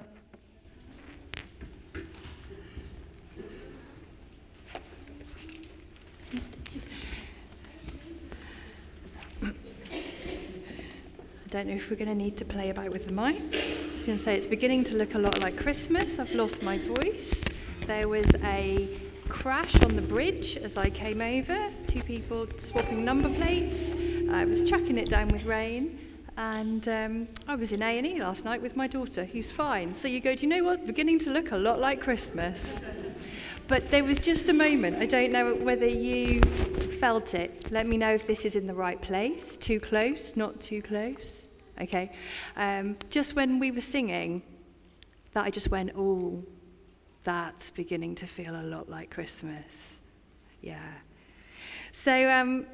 I 11.46 11.58
don't 11.58 11.63
know 11.63 11.63
if 11.74 11.90
we're 11.90 11.96
going 11.96 12.08
to 12.08 12.14
need 12.14 12.36
to 12.36 12.44
play 12.44 12.70
about 12.70 12.90
with 12.90 13.06
the 13.06 13.12
mic. 13.12 13.36
I 13.36 13.96
was 13.96 14.06
going 14.06 14.18
to 14.18 14.22
say 14.22 14.36
it's 14.36 14.46
beginning 14.46 14.84
to 14.84 14.96
look 14.96 15.14
a 15.14 15.18
lot 15.18 15.40
like 15.40 15.56
Christmas. 15.56 16.18
I've 16.18 16.34
lost 16.34 16.62
my 16.62 16.78
voice. 16.78 17.44
There 17.86 18.08
was 18.08 18.26
a 18.44 19.00
crash 19.28 19.80
on 19.82 19.96
the 19.96 20.02
bridge 20.02 20.56
as 20.56 20.76
I 20.76 20.90
came 20.90 21.20
over. 21.20 21.68
Two 21.86 22.02
people 22.02 22.46
swapping 22.62 23.04
number 23.04 23.28
plates. 23.28 23.92
I 24.30 24.44
was 24.44 24.62
chucking 24.62 24.98
it 24.98 25.10
down 25.10 25.28
with 25.28 25.44
rain. 25.44 25.98
And 26.36 26.88
um, 26.88 27.28
I 27.46 27.54
was 27.54 27.72
in 27.72 27.82
A&E 27.82 28.20
last 28.20 28.44
night 28.44 28.60
with 28.60 28.76
my 28.76 28.86
daughter, 28.86 29.24
who's 29.24 29.50
fine. 29.50 29.94
So 29.96 30.08
you 30.08 30.20
go, 30.20 30.34
do 30.34 30.42
you 30.42 30.48
know 30.48 30.64
what? 30.64 30.74
It's 30.74 30.82
beginning 30.82 31.18
to 31.20 31.30
look 31.30 31.52
a 31.52 31.56
lot 31.56 31.80
like 31.80 32.00
Christmas. 32.00 32.80
But 33.66 33.90
there 33.90 34.04
was 34.04 34.18
just 34.18 34.48
a 34.48 34.52
moment. 34.52 34.96
I 34.96 35.06
don't 35.06 35.32
know 35.32 35.54
whether 35.54 35.86
you 35.86 36.40
felt 37.00 37.34
it. 37.34 37.70
Let 37.70 37.86
me 37.86 37.96
know 37.96 38.12
if 38.12 38.26
this 38.26 38.44
is 38.44 38.56
in 38.56 38.66
the 38.66 38.74
right 38.74 39.00
place. 39.00 39.56
Too 39.56 39.80
close, 39.80 40.36
not 40.36 40.60
too 40.60 40.82
close. 40.82 41.48
Okay. 41.80 42.12
Um, 42.56 42.96
just 43.10 43.34
when 43.34 43.58
we 43.58 43.70
were 43.70 43.80
singing, 43.80 44.42
that 45.32 45.44
I 45.44 45.50
just 45.50 45.68
went, 45.68 45.90
oh, 45.96 46.42
that's 47.24 47.70
beginning 47.70 48.14
to 48.16 48.26
feel 48.26 48.54
a 48.54 48.62
lot 48.62 48.88
like 48.88 49.10
Christmas. 49.10 49.66
Yeah. 50.62 50.92
So 51.92 52.30
um, 52.30 52.66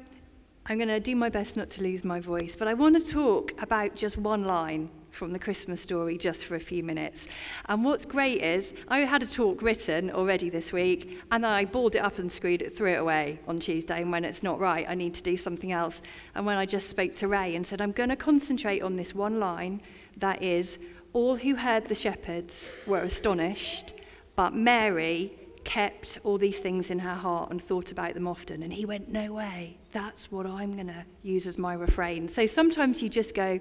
I'm 0.65 0.77
going 0.77 0.89
to 0.89 0.99
do 0.99 1.15
my 1.15 1.29
best 1.29 1.57
not 1.57 1.69
to 1.71 1.83
lose 1.83 2.03
my 2.03 2.19
voice, 2.19 2.55
but 2.55 2.67
I 2.67 2.73
want 2.73 2.95
to 3.03 3.11
talk 3.11 3.53
about 3.61 3.95
just 3.95 4.17
one 4.17 4.43
line 4.45 4.89
from 5.11 5.33
the 5.33 5.39
Christmas 5.39 5.81
story 5.81 6.17
just 6.17 6.45
for 6.45 6.55
a 6.55 6.59
few 6.59 6.83
minutes. 6.83 7.27
And 7.65 7.83
what's 7.83 8.05
great 8.05 8.41
is 8.41 8.73
I 8.87 8.99
had 8.99 9.21
a 9.21 9.27
talk 9.27 9.61
written 9.61 10.09
already 10.11 10.49
this 10.49 10.73
week, 10.73 11.19
and 11.31 11.45
I 11.45 11.65
balled 11.65 11.95
it 11.95 11.99
up 11.99 12.17
and 12.17 12.31
screwed 12.31 12.61
it, 12.61 12.75
threw 12.75 12.93
it 12.93 12.99
away 12.99 13.39
on 13.47 13.59
Tuesday. 13.59 14.01
And 14.01 14.11
when 14.11 14.25
it's 14.25 14.43
not 14.43 14.59
right, 14.59 14.85
I 14.89 14.95
need 14.95 15.13
to 15.15 15.23
do 15.23 15.37
something 15.37 15.71
else. 15.71 16.01
And 16.35 16.45
when 16.45 16.57
I 16.57 16.65
just 16.65 16.89
spoke 16.89 17.15
to 17.15 17.27
Ray 17.27 17.55
and 17.55 17.65
said, 17.65 17.81
I'm 17.81 17.91
going 17.91 18.09
to 18.09 18.15
concentrate 18.15 18.81
on 18.81 18.95
this 18.95 19.13
one 19.13 19.39
line 19.39 19.81
that 20.17 20.41
is, 20.41 20.79
all 21.13 21.35
who 21.35 21.55
heard 21.55 21.85
the 21.85 21.95
shepherds 21.95 22.75
were 22.87 23.01
astonished, 23.01 23.95
but 24.35 24.53
Mary 24.53 25.33
kept 25.63 26.17
all 26.23 26.37
these 26.37 26.59
things 26.59 26.89
in 26.89 26.99
her 26.99 27.13
heart 27.13 27.51
and 27.51 27.61
thought 27.61 27.91
about 27.91 28.13
them 28.13 28.27
often. 28.27 28.63
And 28.63 28.73
he 28.73 28.85
went, 28.85 29.09
No 29.09 29.33
way, 29.33 29.77
that's 29.91 30.31
what 30.31 30.45
I'm 30.45 30.71
going 30.71 30.87
to 30.87 31.05
use 31.23 31.45
as 31.47 31.57
my 31.57 31.73
refrain. 31.73 32.27
So 32.27 32.45
sometimes 32.45 33.01
you 33.01 33.09
just 33.09 33.33
go, 33.33 33.59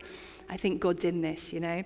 I 0.51 0.57
think 0.57 0.81
God's 0.81 1.05
in 1.05 1.23
this, 1.23 1.53
you 1.53 1.61
know? 1.61 1.85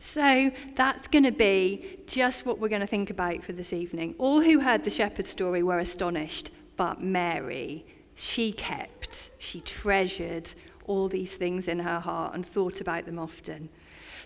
So 0.00 0.50
that's 0.74 1.06
going 1.06 1.24
to 1.24 1.32
be 1.32 2.00
just 2.06 2.44
what 2.44 2.58
we're 2.58 2.68
going 2.68 2.80
to 2.80 2.86
think 2.86 3.10
about 3.10 3.44
for 3.44 3.52
this 3.52 3.72
evening. 3.72 4.14
All 4.18 4.40
who 4.40 4.60
heard 4.60 4.82
the 4.82 4.90
shepherd 4.90 5.26
story 5.26 5.62
were 5.62 5.78
astonished, 5.78 6.50
but 6.76 7.02
Mary, 7.02 7.86
she 8.14 8.52
kept, 8.52 9.30
she 9.38 9.60
treasured 9.60 10.52
all 10.86 11.08
these 11.08 11.36
things 11.36 11.68
in 11.68 11.78
her 11.78 12.00
heart 12.00 12.34
and 12.34 12.44
thought 12.44 12.80
about 12.80 13.04
them 13.04 13.18
often. 13.18 13.68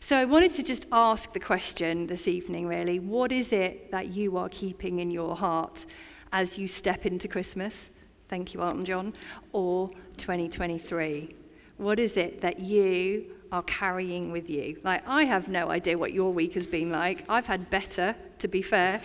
So 0.01 0.17
I 0.17 0.25
wanted 0.25 0.53
to 0.53 0.63
just 0.63 0.87
ask 0.93 1.33
the 1.33 1.41
question 1.41 2.07
this 2.07 2.29
evening, 2.29 2.67
really 2.67 3.01
what 3.01 3.33
is 3.33 3.53
it 3.53 3.91
that 3.91 4.09
you 4.09 4.37
are 4.37 4.49
keeping 4.49 5.01
in 5.01 5.11
your 5.11 5.35
heart 5.35 5.87
as 6.33 6.57
you 6.57 6.69
step 6.69 7.05
into 7.05 7.27
Christmas? 7.27 7.91
Thank 8.29 8.55
you, 8.55 8.61
Aunt 8.63 8.85
John, 8.85 9.15
or 9.53 9.89
2023. 10.19 11.35
What 11.79 11.99
is 11.99 12.17
it 12.17 12.41
that 12.43 12.61
you 12.61 13.25
are 13.53 13.63
carrying 13.63 14.31
with 14.31 14.49
you. 14.51 14.79
Like, 14.85 15.03
I 15.07 15.25
have 15.25 15.49
no 15.49 15.71
idea 15.71 15.97
what 15.97 16.13
your 16.13 16.33
week 16.33 16.55
has 16.55 16.67
been 16.67 16.91
like. 16.91 17.25
I've 17.29 17.47
had 17.47 17.71
better, 17.71 18.15
to 18.41 18.49
be 18.49 18.63
fair. 18.63 19.01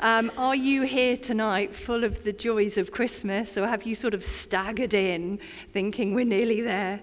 Um, 0.00 0.30
are 0.36 0.54
you 0.54 0.82
here 0.82 1.16
tonight 1.16 1.74
full 1.74 2.04
of 2.04 2.24
the 2.24 2.32
joys 2.32 2.78
of 2.78 2.92
Christmas, 2.92 3.58
or 3.58 3.66
have 3.66 3.84
you 3.84 3.94
sort 3.94 4.14
of 4.14 4.24
staggered 4.24 4.94
in 4.94 5.40
thinking 5.72 6.14
we're 6.14 6.24
nearly 6.24 6.60
there? 6.60 7.00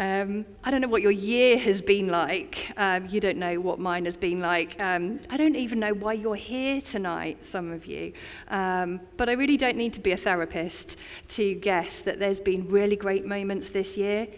Um, 0.00 0.46
I 0.62 0.70
don't 0.70 0.80
know 0.80 0.88
what 0.88 1.02
your 1.02 1.10
year 1.10 1.58
has 1.58 1.80
been 1.80 2.06
like. 2.06 2.72
Um, 2.76 3.06
you 3.06 3.18
don't 3.18 3.38
know 3.38 3.58
what 3.58 3.80
mine 3.80 4.04
has 4.04 4.16
been 4.16 4.38
like. 4.38 4.78
Um, 4.78 5.18
I 5.28 5.36
don't 5.36 5.56
even 5.56 5.80
know 5.80 5.92
why 5.92 6.12
you're 6.12 6.36
here 6.36 6.80
tonight, 6.80 7.44
some 7.44 7.72
of 7.72 7.84
you. 7.84 8.12
Um, 8.46 9.00
but 9.16 9.28
I 9.28 9.32
really 9.32 9.56
don't 9.56 9.76
need 9.76 9.92
to 9.94 10.00
be 10.00 10.12
a 10.12 10.16
therapist 10.16 10.98
to 11.30 11.54
guess 11.54 12.02
that 12.02 12.20
there's 12.20 12.38
been 12.38 12.68
really 12.68 12.94
great 12.94 13.26
moments 13.26 13.70
this 13.70 13.96
year 13.96 14.28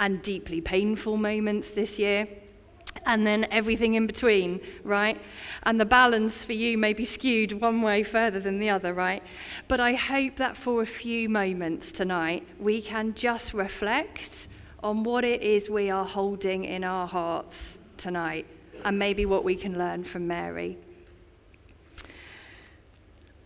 and 0.00 0.22
deeply 0.22 0.60
painful 0.60 1.16
moments 1.16 1.70
this 1.70 1.98
year. 1.98 2.26
And 3.06 3.24
then 3.26 3.46
everything 3.52 3.94
in 3.94 4.06
between, 4.06 4.60
right? 4.82 5.20
And 5.62 5.80
the 5.80 5.84
balance 5.84 6.44
for 6.44 6.54
you 6.54 6.76
may 6.76 6.92
be 6.92 7.04
skewed 7.04 7.52
one 7.52 7.82
way 7.82 8.02
further 8.02 8.40
than 8.40 8.58
the 8.58 8.70
other, 8.70 8.92
right? 8.92 9.22
But 9.68 9.78
I 9.78 9.94
hope 9.94 10.36
that 10.36 10.56
for 10.56 10.82
a 10.82 10.86
few 10.86 11.28
moments 11.28 11.92
tonight, 11.92 12.46
we 12.58 12.82
can 12.82 13.14
just 13.14 13.54
reflect 13.54 14.48
on 14.82 15.04
what 15.04 15.24
it 15.24 15.42
is 15.42 15.70
we 15.70 15.88
are 15.90 16.04
holding 16.04 16.64
in 16.64 16.82
our 16.82 17.06
hearts 17.06 17.78
tonight 17.96 18.46
and 18.84 18.98
maybe 18.98 19.26
what 19.26 19.44
we 19.44 19.54
can 19.54 19.78
learn 19.78 20.02
from 20.02 20.26
Mary. 20.26 20.78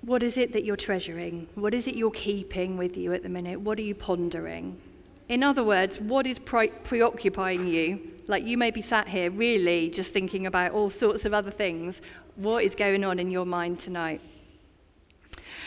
What 0.03 0.23
is 0.23 0.39
it 0.39 0.53
that 0.53 0.65
you're 0.65 0.77
treasuring? 0.77 1.49
What 1.55 1.75
is 1.75 1.87
it 1.89 1.97
you're 1.97 2.11
keeping 2.11 2.77
with 2.77 2.97
you 2.97 3.13
at 3.13 3.23
the 3.23 3.29
minute? 3.29 3.61
What 3.61 3.79
are 3.79 3.83
you 3.83 3.95
pondering? 3.95 4.81
In 5.29 5.43
other 5.43 5.65
words, 5.65 6.01
what 6.01 6.27
is 6.27 6.39
pre- 6.39 6.69
preoccupying 6.69 7.67
you? 7.67 8.11
Like 8.27 8.45
you 8.45 8.59
may 8.59 8.71
be 8.71 8.83
sat 8.83 9.09
here 9.09 9.31
really 9.31 9.91
just 9.91 10.13
thinking 10.13 10.47
about 10.47 10.73
all 10.73 10.91
sorts 10.91 11.25
of 11.25 11.33
other 11.33 11.51
things. 11.51 12.03
What 12.37 12.65
is 12.65 12.75
going 12.75 13.05
on 13.05 13.19
in 13.19 13.31
your 13.31 13.47
mind 13.47 13.79
tonight? 13.79 14.21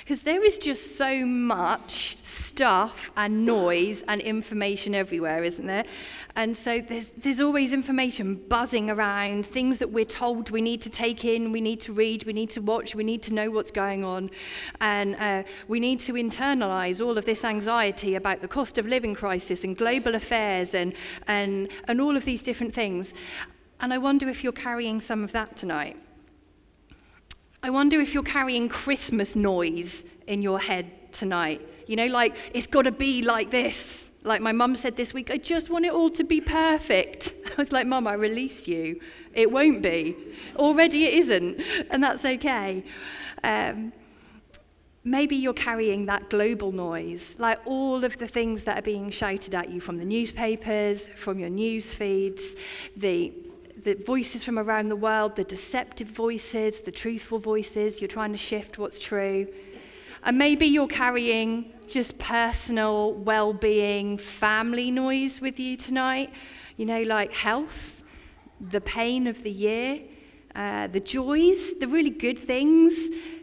Because 0.08 0.22
there 0.22 0.42
is 0.42 0.58
just 0.58 0.96
so 0.96 1.26
much 1.26 2.18
stuff 2.24 3.12
and 3.18 3.46
noise 3.46 4.06
and 4.08 4.22
information 4.22 4.96
everywhere, 4.96 5.44
isn't 5.44 5.68
there? 5.68 5.84
And 6.38 6.56
so 6.56 6.80
there's, 6.80 7.10
there's 7.18 7.42
always 7.42 7.74
information 7.74 8.36
buzzing 8.48 8.90
around, 8.90 9.46
things 9.46 9.80
that 9.80 9.92
we're 9.92 10.06
told 10.06 10.50
we 10.50 10.62
need 10.62 10.82
to 10.84 10.90
take 10.90 11.26
in, 11.26 11.52
we 11.52 11.60
need 11.60 11.82
to 11.82 11.92
read, 11.92 12.24
we 12.24 12.32
need 12.32 12.50
to 12.52 12.62
watch, 12.62 12.96
we 12.96 13.04
need 13.04 13.22
to 13.24 13.34
know 13.34 13.52
what's 13.52 13.70
going 13.70 14.06
on. 14.06 14.32
And 14.80 15.18
uh, 15.18 15.44
we 15.68 15.82
need 15.82 16.00
to 16.00 16.14
internalize 16.14 17.06
all 17.06 17.18
of 17.18 17.26
this 17.26 17.44
anxiety 17.44 18.16
about 18.16 18.40
the 18.40 18.48
cost 18.48 18.78
of 18.78 18.88
living 18.88 19.14
crisis 19.14 19.66
and 19.66 19.76
global 19.76 20.16
affairs 20.16 20.74
and, 20.74 20.94
and, 21.28 21.68
and 21.90 22.00
all 22.00 22.16
of 22.16 22.24
these 22.24 22.44
different 22.44 22.74
things. 22.74 23.14
And 23.82 23.94
I 23.94 23.98
wonder 23.98 24.30
if 24.30 24.42
you're 24.42 24.54
carrying 24.54 25.02
some 25.02 25.26
of 25.26 25.34
that 25.34 25.58
tonight. 25.58 25.98
I 27.64 27.72
wonder 27.72 28.00
if 28.00 28.14
you're 28.14 28.24
carrying 28.24 28.70
Christmas 28.70 29.36
noise 29.36 30.06
in 30.28 30.42
your 30.42 30.60
head 30.60 31.12
tonight. 31.12 31.68
You 31.88 31.96
know, 31.96 32.08
like, 32.08 32.36
it's 32.54 32.68
got 32.68 32.84
to 32.84 32.92
be 32.92 33.22
like 33.24 33.50
this. 33.50 34.12
Like 34.24 34.42
my 34.42 34.52
mum 34.52 34.76
said 34.76 34.96
this 34.96 35.14
week, 35.14 35.32
I 35.32 35.38
just 35.38 35.70
want 35.70 35.86
it 35.86 35.92
all 35.92 36.10
to 36.12 36.24
be 36.24 36.40
perfect. 36.40 37.34
I 37.46 37.56
was 37.58 37.72
like, 37.72 37.88
Mum, 37.88 38.08
I 38.08 38.14
release 38.14 38.68
you. 38.68 39.00
It 39.34 39.52
won't 39.52 39.82
be. 39.82 40.16
Already 40.56 41.06
it 41.06 41.14
isn't, 41.16 41.62
and 41.90 42.04
that's 42.04 42.26
okay. 42.26 42.84
Um, 43.44 43.94
maybe 45.04 45.36
you're 45.36 45.54
carrying 45.54 46.06
that 46.08 46.30
global 46.30 46.72
noise, 46.72 47.36
like 47.38 47.60
all 47.66 48.04
of 48.04 48.18
the 48.18 48.28
things 48.28 48.66
that 48.66 48.78
are 48.78 48.84
being 48.84 49.10
shouted 49.10 49.56
at 49.56 49.70
you 49.70 49.80
from 49.80 49.98
the 49.98 50.06
newspapers, 50.06 51.08
from 51.16 51.40
your 51.40 51.50
news 51.50 51.94
feeds, 51.94 52.56
the 52.98 53.34
the 53.84 53.96
voices 53.96 54.44
from 54.44 54.58
around 54.58 54.90
the 54.90 54.96
world, 54.96 55.36
the 55.36 55.44
deceptive 55.44 56.08
voices, 56.08 56.82
the 56.82 56.92
truthful 56.92 57.40
voices. 57.40 58.02
You're 58.02 58.08
trying 58.08 58.32
to 58.32 58.38
shift 58.38 58.78
what's 58.78 59.00
true. 59.00 59.48
And 60.24 60.38
maybe 60.38 60.66
you're 60.66 60.88
carrying 60.88 61.72
just 61.88 62.18
personal 62.18 63.14
well 63.14 63.54
being, 63.54 64.18
family 64.18 64.92
noise 64.92 65.40
with 65.40 65.60
you 65.60 65.78
tonight. 65.78 66.34
You 66.76 66.86
know, 66.86 67.04
like 67.04 67.34
health, 67.34 68.04
the 68.60 68.82
pain 68.82 69.28
of 69.28 69.44
the 69.44 69.52
year, 69.52 70.02
uh, 70.56 70.88
the 70.88 71.00
joys, 71.00 71.74
the 71.80 71.88
really 71.88 72.10
good 72.10 72.40
things, 72.40 72.94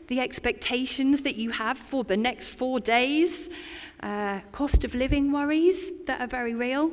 the 0.09 0.21
expectations 0.21 1.23
that 1.23 1.37
you 1.37 1.51
have 1.51 1.79
for 1.79 2.05
the 2.05 2.17
next 2.17 2.49
four 2.51 2.81
days, 2.81 3.49
uh, 4.03 4.41
cost 4.53 4.85
of 4.85 4.95
living 4.95 5.33
worries 5.33 5.93
that 6.07 6.21
are 6.21 6.27
very 6.27 6.55
real. 6.55 6.93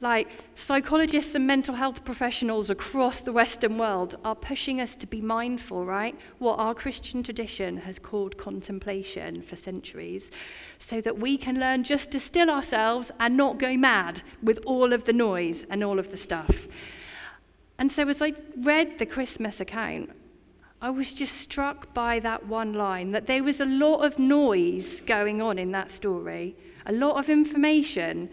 Like 0.00 0.28
psychologists 0.56 1.34
and 1.34 1.46
mental 1.46 1.74
health 1.74 2.04
professionals 2.04 2.68
across 2.68 3.22
the 3.22 3.32
Western 3.32 3.78
world 3.78 4.16
are 4.26 4.34
pushing 4.34 4.78
us 4.78 4.94
to 4.96 5.06
be 5.06 5.22
mindful, 5.22 5.86
right? 5.86 6.14
What 6.38 6.58
our 6.58 6.74
Christian 6.74 7.22
tradition 7.22 7.78
has 7.78 7.98
called 7.98 8.36
contemplation 8.36 9.40
for 9.40 9.56
centuries, 9.56 10.30
so 10.78 11.00
that 11.00 11.18
we 11.18 11.38
can 11.38 11.58
learn 11.58 11.82
just 11.82 12.10
to 12.10 12.20
still 12.20 12.50
ourselves 12.50 13.10
and 13.20 13.38
not 13.38 13.58
go 13.58 13.74
mad 13.78 14.22
with 14.42 14.60
all 14.66 14.92
of 14.92 15.04
the 15.04 15.14
noise 15.14 15.64
and 15.70 15.82
all 15.82 15.98
of 15.98 16.10
the 16.10 16.18
stuff. 16.18 16.68
And 17.78 17.90
so 17.90 18.06
as 18.06 18.20
I 18.20 18.34
read 18.58 18.98
the 18.98 19.06
Christmas 19.06 19.60
account, 19.60 20.10
I 20.82 20.90
was 20.90 21.14
just 21.14 21.38
struck 21.38 21.94
by 21.94 22.20
that 22.20 22.46
one 22.46 22.74
line 22.74 23.12
that 23.12 23.26
there 23.26 23.42
was 23.42 23.60
a 23.60 23.64
lot 23.64 24.04
of 24.04 24.18
noise 24.18 25.00
going 25.00 25.40
on 25.40 25.58
in 25.58 25.72
that 25.72 25.90
story, 25.90 26.54
a 26.84 26.92
lot 26.92 27.18
of 27.18 27.30
information. 27.30 28.28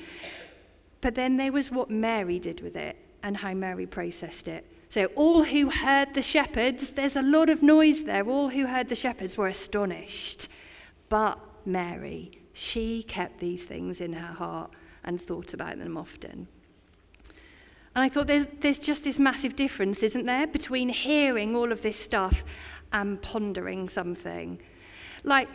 But 1.04 1.16
then 1.16 1.36
there 1.36 1.52
was 1.52 1.70
what 1.70 1.90
Mary 1.90 2.40
did 2.40 2.62
with 2.62 2.78
it 2.78 2.96
and 3.24 3.36
how 3.36 3.54
Mary 3.54 3.86
processed 3.86 4.48
it. 4.48 4.66
So, 4.90 5.08
all 5.16 5.44
who 5.44 5.70
heard 5.70 6.14
the 6.14 6.22
shepherds, 6.22 6.92
there's 6.92 7.18
a 7.18 7.22
lot 7.22 7.50
of 7.50 7.62
noise 7.62 8.04
there. 8.04 8.26
All 8.26 8.50
who 8.50 8.68
heard 8.68 8.88
the 8.88 8.96
shepherds 8.96 9.38
were 9.38 9.48
astonished. 9.48 10.48
But 11.10 11.40
Mary, 11.66 12.40
she 12.54 13.04
kept 13.04 13.42
these 13.42 13.66
things 13.66 14.00
in 14.00 14.14
her 14.14 14.34
heart 14.34 14.72
and 15.04 15.22
thought 15.22 15.54
about 15.54 15.78
them 15.78 15.98
often. 15.98 16.48
And 17.96 18.04
I 18.06 18.08
thought 18.08 18.28
there's, 18.28 18.48
there's 18.62 18.80
just 18.80 19.04
this 19.04 19.20
massive 19.20 19.58
difference, 19.58 20.04
isn't 20.04 20.26
there, 20.26 20.48
between 20.48 20.88
hearing 20.88 21.54
all 21.54 21.74
of 21.74 21.82
this 21.82 22.00
stuff 22.00 22.46
and 22.94 23.22
pondering 23.22 23.90
something. 23.90 24.58
Like, 25.26 25.50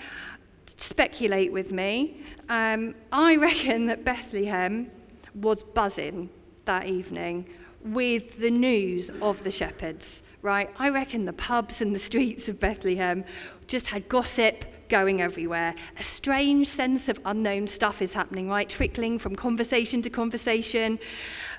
speculate 0.76 1.52
with 1.52 1.72
me. 1.72 2.22
Um, 2.50 2.94
I 3.10 3.36
reckon 3.38 3.86
that 3.86 4.04
Bethlehem 4.04 4.90
was 5.34 5.62
buzzing 5.62 6.30
that 6.64 6.86
evening 6.86 7.46
with 7.82 8.38
the 8.38 8.50
news 8.50 9.10
of 9.22 9.42
the 9.44 9.50
shepherds, 9.50 10.22
right? 10.42 10.70
I 10.78 10.90
reckon 10.90 11.24
the 11.24 11.32
pubs 11.32 11.80
and 11.80 11.94
the 11.94 11.98
streets 11.98 12.48
of 12.48 12.60
Bethlehem 12.60 13.24
just 13.66 13.86
had 13.86 14.08
gossip 14.08 14.64
going 14.88 15.20
everywhere. 15.20 15.74
A 15.98 16.02
strange 16.02 16.66
sense 16.66 17.08
of 17.08 17.20
unknown 17.24 17.66
stuff 17.66 18.00
is 18.02 18.12
happening, 18.12 18.48
right? 18.48 18.68
Trickling 18.68 19.18
from 19.18 19.36
conversation 19.36 20.02
to 20.02 20.10
conversation. 20.10 20.98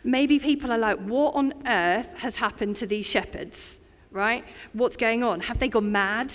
Maybe 0.03 0.39
people 0.39 0.71
are 0.71 0.77
like, 0.77 0.99
what 0.99 1.35
on 1.35 1.53
earth 1.67 2.13
has 2.17 2.35
happened 2.35 2.75
to 2.77 2.87
these 2.87 3.05
shepherds, 3.05 3.79
right? 4.11 4.43
What's 4.73 4.97
going 4.97 5.23
on? 5.23 5.41
Have 5.41 5.59
they 5.59 5.69
gone 5.69 5.91
mad? 5.91 6.31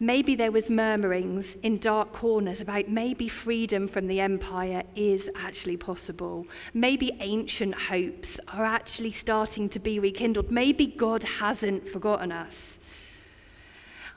Maybe 0.00 0.34
there 0.34 0.50
was 0.50 0.68
murmurings 0.68 1.56
in 1.62 1.78
dark 1.78 2.12
corners 2.12 2.60
about 2.60 2.88
maybe 2.88 3.28
freedom 3.28 3.86
from 3.86 4.08
the 4.08 4.20
empire 4.20 4.82
is 4.96 5.30
actually 5.36 5.76
possible. 5.76 6.46
Maybe 6.72 7.12
ancient 7.20 7.74
hopes 7.74 8.40
are 8.48 8.64
actually 8.64 9.12
starting 9.12 9.68
to 9.68 9.78
be 9.78 10.00
rekindled. 10.00 10.50
Maybe 10.50 10.86
God 10.86 11.22
hasn't 11.22 11.86
forgotten 11.86 12.32
us. 12.32 12.78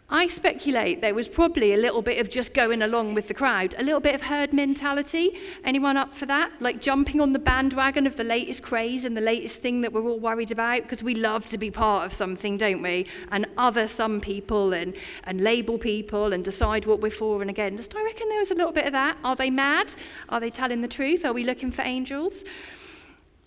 I 0.10 0.28
speculate 0.28 1.02
there 1.02 1.14
was 1.14 1.28
probably 1.28 1.74
a 1.74 1.78
little 1.78 2.02
bit 2.02 2.18
of 2.20 2.30
just 2.30 2.54
going 2.54 2.82
along 2.82 3.14
with 3.14 3.28
the 3.28 3.34
crowd, 3.34 3.76
a 3.78 3.84
little 3.84 4.00
bit 4.00 4.16
of 4.16 4.22
herd 4.22 4.54
mentality. 4.54 5.38
Anyone 5.66 5.98
up 5.98 6.16
for 6.16 6.26
that? 6.28 6.54
Like 6.62 6.80
jumping 6.80 7.20
on 7.20 7.34
the 7.34 7.40
bandwagon 7.40 8.08
of 8.08 8.16
the 8.16 8.24
latest 8.24 8.64
craze 8.64 9.04
and 9.04 9.18
the 9.18 9.22
latest 9.22 9.60
thing 9.60 9.82
that 9.82 9.92
we're 9.92 10.08
all 10.08 10.20
worried 10.20 10.54
about 10.54 10.84
because 10.84 11.04
we 11.04 11.14
love 11.14 11.46
to 11.48 11.58
be 11.58 11.70
part 11.70 12.06
of 12.06 12.14
something, 12.14 12.56
don't 12.56 12.82
we? 12.82 13.06
And 13.32 13.48
other 13.58 13.86
some 13.86 14.22
people 14.22 14.72
and, 14.72 14.96
and 15.26 15.42
label 15.42 15.78
people 15.78 16.32
and 16.32 16.42
decide 16.42 16.86
what 16.86 17.02
we're 17.02 17.12
for 17.12 17.42
and 17.42 17.50
against. 17.50 17.94
I 17.94 18.02
reckon 18.02 18.30
there 18.30 18.40
was 18.40 18.52
a 18.52 18.56
little 18.56 18.72
bit 18.72 18.86
of 18.86 18.94
that. 18.94 19.18
Are 19.26 19.36
they 19.36 19.50
mad? 19.50 19.94
Are 20.30 20.40
they 20.40 20.50
telling 20.50 20.80
the 20.80 20.88
truth? 20.88 21.26
Are 21.26 21.34
we 21.34 21.44
looking 21.44 21.70
for 21.70 21.82
angels? 21.82 22.46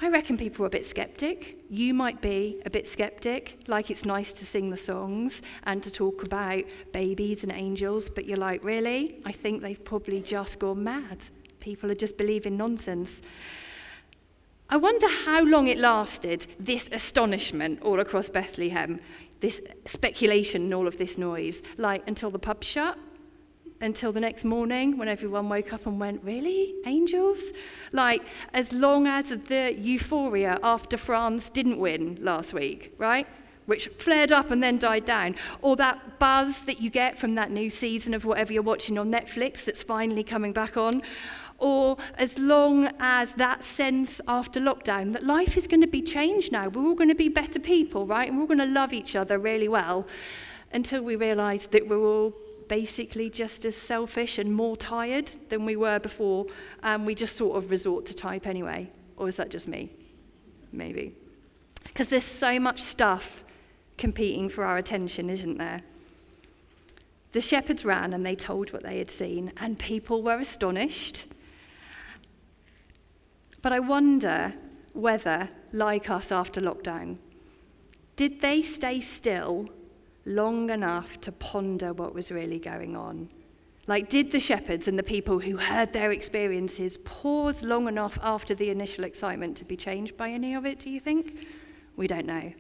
I 0.03 0.09
reckon 0.09 0.39
people 0.39 0.65
are 0.65 0.69
a 0.69 0.71
bit 0.71 0.87
skeptic. 0.87 1.59
You 1.69 1.93
might 1.93 2.23
be 2.23 2.63
a 2.65 2.71
bit 2.71 2.89
skeptic, 2.89 3.59
like 3.67 3.91
it's 3.91 4.07
nice 4.07 4.33
to 4.33 4.47
sing 4.47 4.71
the 4.71 4.77
songs 4.77 5.43
and 5.65 5.83
to 5.83 5.91
talk 5.91 6.23
about 6.23 6.65
babies 6.93 7.43
and 7.43 7.53
angels, 7.53 8.09
but 8.09 8.25
you're 8.25 8.39
like, 8.39 8.65
really? 8.65 9.21
I 9.27 9.33
think 9.33 9.61
they've 9.61 9.85
probably 9.85 10.23
just 10.23 10.59
gone 10.59 10.83
mad. 10.83 11.19
People 11.61 11.91
are 11.91 11.95
just 11.95 12.17
believing 12.17 12.57
nonsense. 12.57 13.21
I 14.71 14.79
wonder 14.79 15.07
how 15.09 15.45
long 15.45 15.69
it 15.69 15.77
lasted, 15.77 16.47
this 16.59 16.89
astonishment 16.93 17.83
all 17.83 18.01
across 18.01 18.31
Bethlehem, 18.31 19.01
this 19.41 19.61
speculation 19.85 20.63
and 20.63 20.73
all 20.73 20.89
of 20.89 20.97
this 20.97 21.19
noise. 21.19 21.63
Like 21.77 22.03
until 22.07 22.31
the 22.31 22.39
pub 22.39 22.65
shut? 22.65 22.97
Until 23.81 24.13
the 24.13 24.21
next 24.21 24.45
morning 24.45 24.99
when 24.99 25.09
everyone 25.09 25.49
woke 25.49 25.73
up 25.73 25.87
and 25.87 25.99
went, 25.99 26.23
Really? 26.23 26.75
Angels? 26.87 27.53
Like, 27.93 28.23
as 28.53 28.73
long 28.73 29.07
as 29.07 29.31
the 29.31 29.75
euphoria 29.79 30.59
after 30.63 30.97
France 30.97 31.49
didn't 31.49 31.79
win 31.79 32.19
last 32.21 32.53
week, 32.53 32.95
right? 32.99 33.27
Which 33.67 33.89
flared 33.99 34.33
up 34.33 34.51
and 34.51 34.63
then 34.63 34.79
died 34.79 35.05
down. 35.05 35.37
Or 35.63 35.77
that 35.77 36.19
buzz 36.19 36.63
that 36.65 36.81
you 36.81 36.91
get 36.91 37.19
from 37.19 37.35
that 37.37 37.51
new 37.51 37.71
season 37.71 38.15
of 38.15 38.25
whatever 38.25 38.53
you're 38.53 38.63
watching 38.63 38.99
on 38.99 39.11
Netflix 39.11 39.65
that's 39.65 39.83
finally 39.83 40.25
coming 40.25 40.53
back 40.53 40.77
on. 40.77 41.03
Or 41.59 41.99
as 42.17 42.39
long 42.39 42.91
as 42.99 43.35
that 43.35 43.63
sense 43.65 44.21
after 44.27 44.61
lockdown 44.61 45.13
that 45.13 45.25
life 45.25 45.57
is 45.57 45.67
going 45.67 45.83
to 45.83 45.87
be 45.87 46.03
changed 46.03 46.53
now. 46.53 46.69
We're 46.69 46.83
all 46.83 46.95
going 46.95 47.11
to 47.11 47.15
be 47.15 47.29
better 47.29 47.61
people, 47.61 48.07
right? 48.07 48.29
And 48.29 48.39
we're 48.39 48.43
all 48.43 48.49
going 48.49 48.59
to 48.59 48.67
love 48.67 48.93
each 48.93 49.15
other 49.15 49.39
really 49.39 49.69
well 49.69 50.07
until 50.73 51.03
we 51.03 51.17
realise 51.17 51.67
that 51.67 51.87
we're 51.87 51.99
all 51.99 52.35
basically 52.71 53.29
just 53.29 53.65
as 53.65 53.77
selfish 53.77 54.39
and 54.39 54.55
more 54.55 54.77
tired 54.77 55.29
than 55.49 55.67
we 55.67 55.75
were 55.75 55.99
before, 55.99 56.47
and 56.85 57.05
we 57.05 57.17
just 57.17 57.35
sort 57.35 57.57
of 57.57 57.69
resort 57.69 58.07
to 58.07 58.15
type 58.15 58.47
anyway. 58.47 58.89
Or 59.17 59.29
is 59.29 59.37
that 59.37 59.51
just 59.51 59.67
me? 59.67 59.91
Maybe. 60.71 61.17
Because 61.83 62.07
there's 62.07 62.23
so 62.23 62.61
much 62.61 62.81
stuff 62.81 63.43
competing 63.99 64.49
for 64.49 64.65
our 64.65 64.79
attention, 64.79 65.29
isn't 65.29 65.59
there? 65.59 65.81
The 67.33 67.41
shepherds 67.41 67.85
ran 67.85 68.13
and 68.13 68.25
they 68.25 68.37
told 68.37 68.73
what 68.73 68.85
they 68.85 68.99
had 68.99 69.11
seen, 69.11 69.53
and 69.57 69.77
people 69.77 70.23
were 70.23 70.39
astonished. 70.39 71.27
But 73.63 73.73
I 73.73 73.81
wonder 73.81 74.55
whether, 74.93 75.49
like 75.73 76.09
us 76.09 76.31
after 76.31 76.61
lockdown, 76.61 77.17
did 78.15 78.41
they 78.41 78.63
stay 78.63 79.01
still 79.01 79.69
long 80.31 80.71
enough 80.71 81.21
to 81.23 81.33
ponder 81.33 81.93
what 81.93 82.15
was 82.15 82.31
really 82.31 82.59
going 82.59 82.97
on? 82.97 83.29
Like, 83.87 84.09
did 84.09 84.31
the 84.31 84.41
shepherds 84.41 84.87
and 84.87 84.99
the 84.99 85.03
people 85.03 85.41
who 85.41 85.57
heard 85.57 85.93
their 85.93 86.13
experiences 86.13 86.99
pause 87.05 87.63
long 87.63 87.89
enough 87.89 88.19
after 88.23 88.55
the 88.55 88.71
initial 88.71 89.05
excitement 89.05 89.57
to 89.57 89.65
be 89.65 89.77
changed 89.77 90.17
by 90.17 90.31
any 90.31 90.55
of 90.55 90.65
it, 90.65 90.79
do 90.79 90.91
you 90.91 91.01
think? 91.01 91.49
We 91.97 92.07
don't 92.07 92.27
know. 92.27 92.53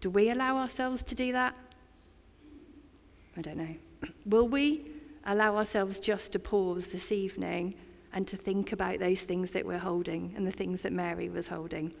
Do 0.00 0.10
we 0.10 0.30
allow 0.30 0.56
ourselves 0.58 1.02
to 1.04 1.14
do 1.14 1.32
that? 1.32 1.54
I 3.36 3.42
don't 3.42 3.56
know. 3.56 3.74
Will 4.26 4.48
we 4.48 4.86
allow 5.24 5.56
ourselves 5.56 5.98
just 5.98 6.32
to 6.32 6.38
pause 6.38 6.86
this 6.86 7.10
evening 7.10 7.74
and 8.12 8.26
to 8.28 8.36
think 8.36 8.72
about 8.72 8.98
those 8.98 9.22
things 9.22 9.50
that 9.50 9.66
we're 9.66 9.78
holding 9.78 10.32
and 10.36 10.46
the 10.46 10.52
things 10.52 10.82
that 10.82 10.92
Mary 10.92 11.28
was 11.28 11.48
holding? 11.48 11.92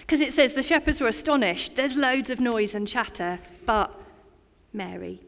Because 0.00 0.20
it 0.20 0.32
says 0.32 0.54
the 0.54 0.62
shepherds 0.62 1.00
were 1.00 1.08
astonished. 1.08 1.76
There's 1.76 1.96
loads 1.96 2.30
of 2.30 2.40
noise 2.40 2.74
and 2.74 2.88
chatter, 2.88 3.38
but 3.66 4.00
Mary. 4.74 5.20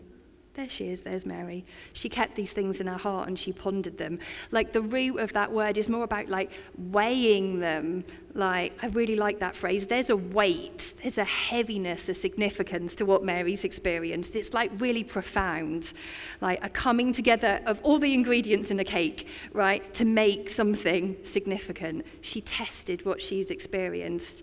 There 0.56 0.68
she 0.70 0.88
is, 0.88 1.02
there's 1.02 1.26
Mary. 1.26 1.66
She 1.92 2.08
kept 2.08 2.34
these 2.34 2.54
things 2.54 2.80
in 2.80 2.86
her 2.86 2.96
heart 2.96 3.28
and 3.28 3.38
she 3.38 3.52
pondered 3.52 3.98
them. 3.98 4.18
Like 4.52 4.72
the 4.72 4.80
root 4.80 5.18
of 5.18 5.34
that 5.34 5.52
word 5.52 5.76
is 5.76 5.86
more 5.86 6.02
about 6.02 6.30
like 6.30 6.50
weighing 6.78 7.60
them. 7.60 8.04
Like, 8.32 8.72
I 8.82 8.86
really 8.86 9.16
like 9.16 9.38
that 9.40 9.54
phrase. 9.54 9.86
There's 9.86 10.08
a 10.08 10.16
weight, 10.16 10.94
there's 11.02 11.18
a 11.18 11.24
heaviness, 11.24 12.08
a 12.08 12.14
significance 12.14 12.94
to 12.96 13.04
what 13.04 13.22
Mary's 13.22 13.64
experienced. 13.64 14.34
It's 14.34 14.54
like 14.54 14.70
really 14.78 15.04
profound, 15.04 15.92
like 16.40 16.64
a 16.64 16.70
coming 16.70 17.12
together 17.12 17.60
of 17.66 17.78
all 17.82 17.98
the 17.98 18.14
ingredients 18.14 18.70
in 18.70 18.80
a 18.80 18.84
cake, 18.84 19.28
right, 19.52 19.92
to 19.92 20.06
make 20.06 20.48
something 20.48 21.18
significant. 21.22 22.06
She 22.22 22.40
tested 22.40 23.04
what 23.04 23.20
she's 23.20 23.50
experienced 23.50 24.42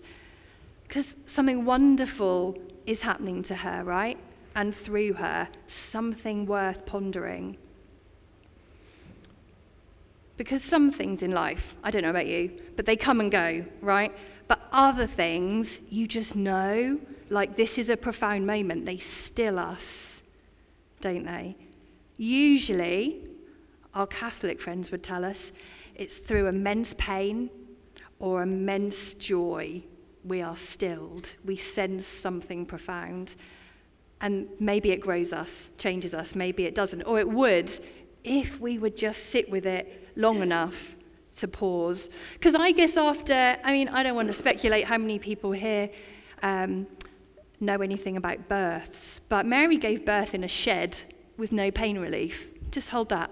because 0.86 1.16
something 1.26 1.64
wonderful 1.64 2.56
is 2.86 3.02
happening 3.02 3.42
to 3.44 3.56
her, 3.56 3.82
right? 3.82 4.18
And 4.54 4.74
through 4.74 5.14
her 5.14 5.48
something 5.66 6.46
worth 6.46 6.86
pondering. 6.86 7.56
Because 10.36 10.64
some 10.64 10.90
things 10.90 11.22
in 11.22 11.30
life, 11.30 11.74
I 11.84 11.90
don't 11.90 12.02
know 12.02 12.10
about 12.10 12.26
you, 12.26 12.50
but 12.76 12.86
they 12.86 12.96
come 12.96 13.20
and 13.20 13.30
go, 13.30 13.64
right? 13.80 14.12
But 14.48 14.60
other 14.72 15.06
things, 15.06 15.80
you 15.90 16.08
just 16.08 16.34
know, 16.34 16.98
like 17.30 17.56
this 17.56 17.78
is 17.78 17.88
a 17.88 17.96
profound 17.96 18.46
moment. 18.46 18.84
They 18.84 18.96
still 18.96 19.58
us, 19.58 20.22
don't 21.00 21.24
they? 21.24 21.56
Usually, 22.16 23.22
our 23.94 24.06
Catholic 24.06 24.60
friends 24.60 24.90
would 24.90 25.02
tell 25.02 25.24
us 25.24 25.52
it's 25.94 26.18
through 26.18 26.48
immense 26.48 26.94
pain 26.98 27.50
or 28.18 28.42
immense 28.42 29.14
joy 29.14 29.82
we 30.24 30.40
are 30.40 30.56
stilled. 30.56 31.34
We 31.44 31.56
sense 31.56 32.06
something 32.06 32.66
profound. 32.66 33.34
And 34.24 34.48
maybe 34.58 34.90
it 34.90 35.00
grows 35.00 35.34
us, 35.34 35.68
changes 35.76 36.14
us, 36.14 36.34
maybe 36.34 36.64
it 36.64 36.74
doesn't. 36.74 37.02
Or 37.02 37.20
it 37.20 37.28
would 37.28 37.70
if 38.24 38.58
we 38.58 38.78
would 38.78 38.96
just 38.96 39.26
sit 39.26 39.50
with 39.50 39.66
it 39.66 40.08
long 40.16 40.40
enough 40.40 40.96
to 41.36 41.46
pause. 41.46 42.08
Because 42.32 42.54
I 42.54 42.72
guess 42.72 42.96
after, 42.96 43.58
I 43.62 43.72
mean, 43.72 43.88
I 43.90 44.02
don't 44.02 44.14
want 44.14 44.28
to 44.28 44.34
speculate 44.34 44.86
how 44.86 44.96
many 44.96 45.18
people 45.18 45.52
here 45.52 45.90
um, 46.42 46.86
know 47.60 47.82
anything 47.82 48.16
about 48.16 48.48
births, 48.48 49.20
but 49.28 49.44
Mary 49.44 49.76
gave 49.76 50.06
birth 50.06 50.32
in 50.32 50.42
a 50.42 50.48
shed 50.48 50.98
with 51.36 51.52
no 51.52 51.70
pain 51.70 51.98
relief. 51.98 52.48
Just 52.70 52.88
hold 52.88 53.10
that. 53.10 53.30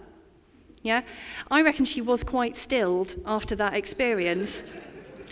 Yeah? 0.83 1.05
I 1.51 1.63
reckon 1.63 1.87
she 1.87 2.03
was 2.03 2.23
quite 2.23 2.55
stilled 2.55 3.15
after 3.25 3.57
that 3.57 3.73
experience. 3.73 4.63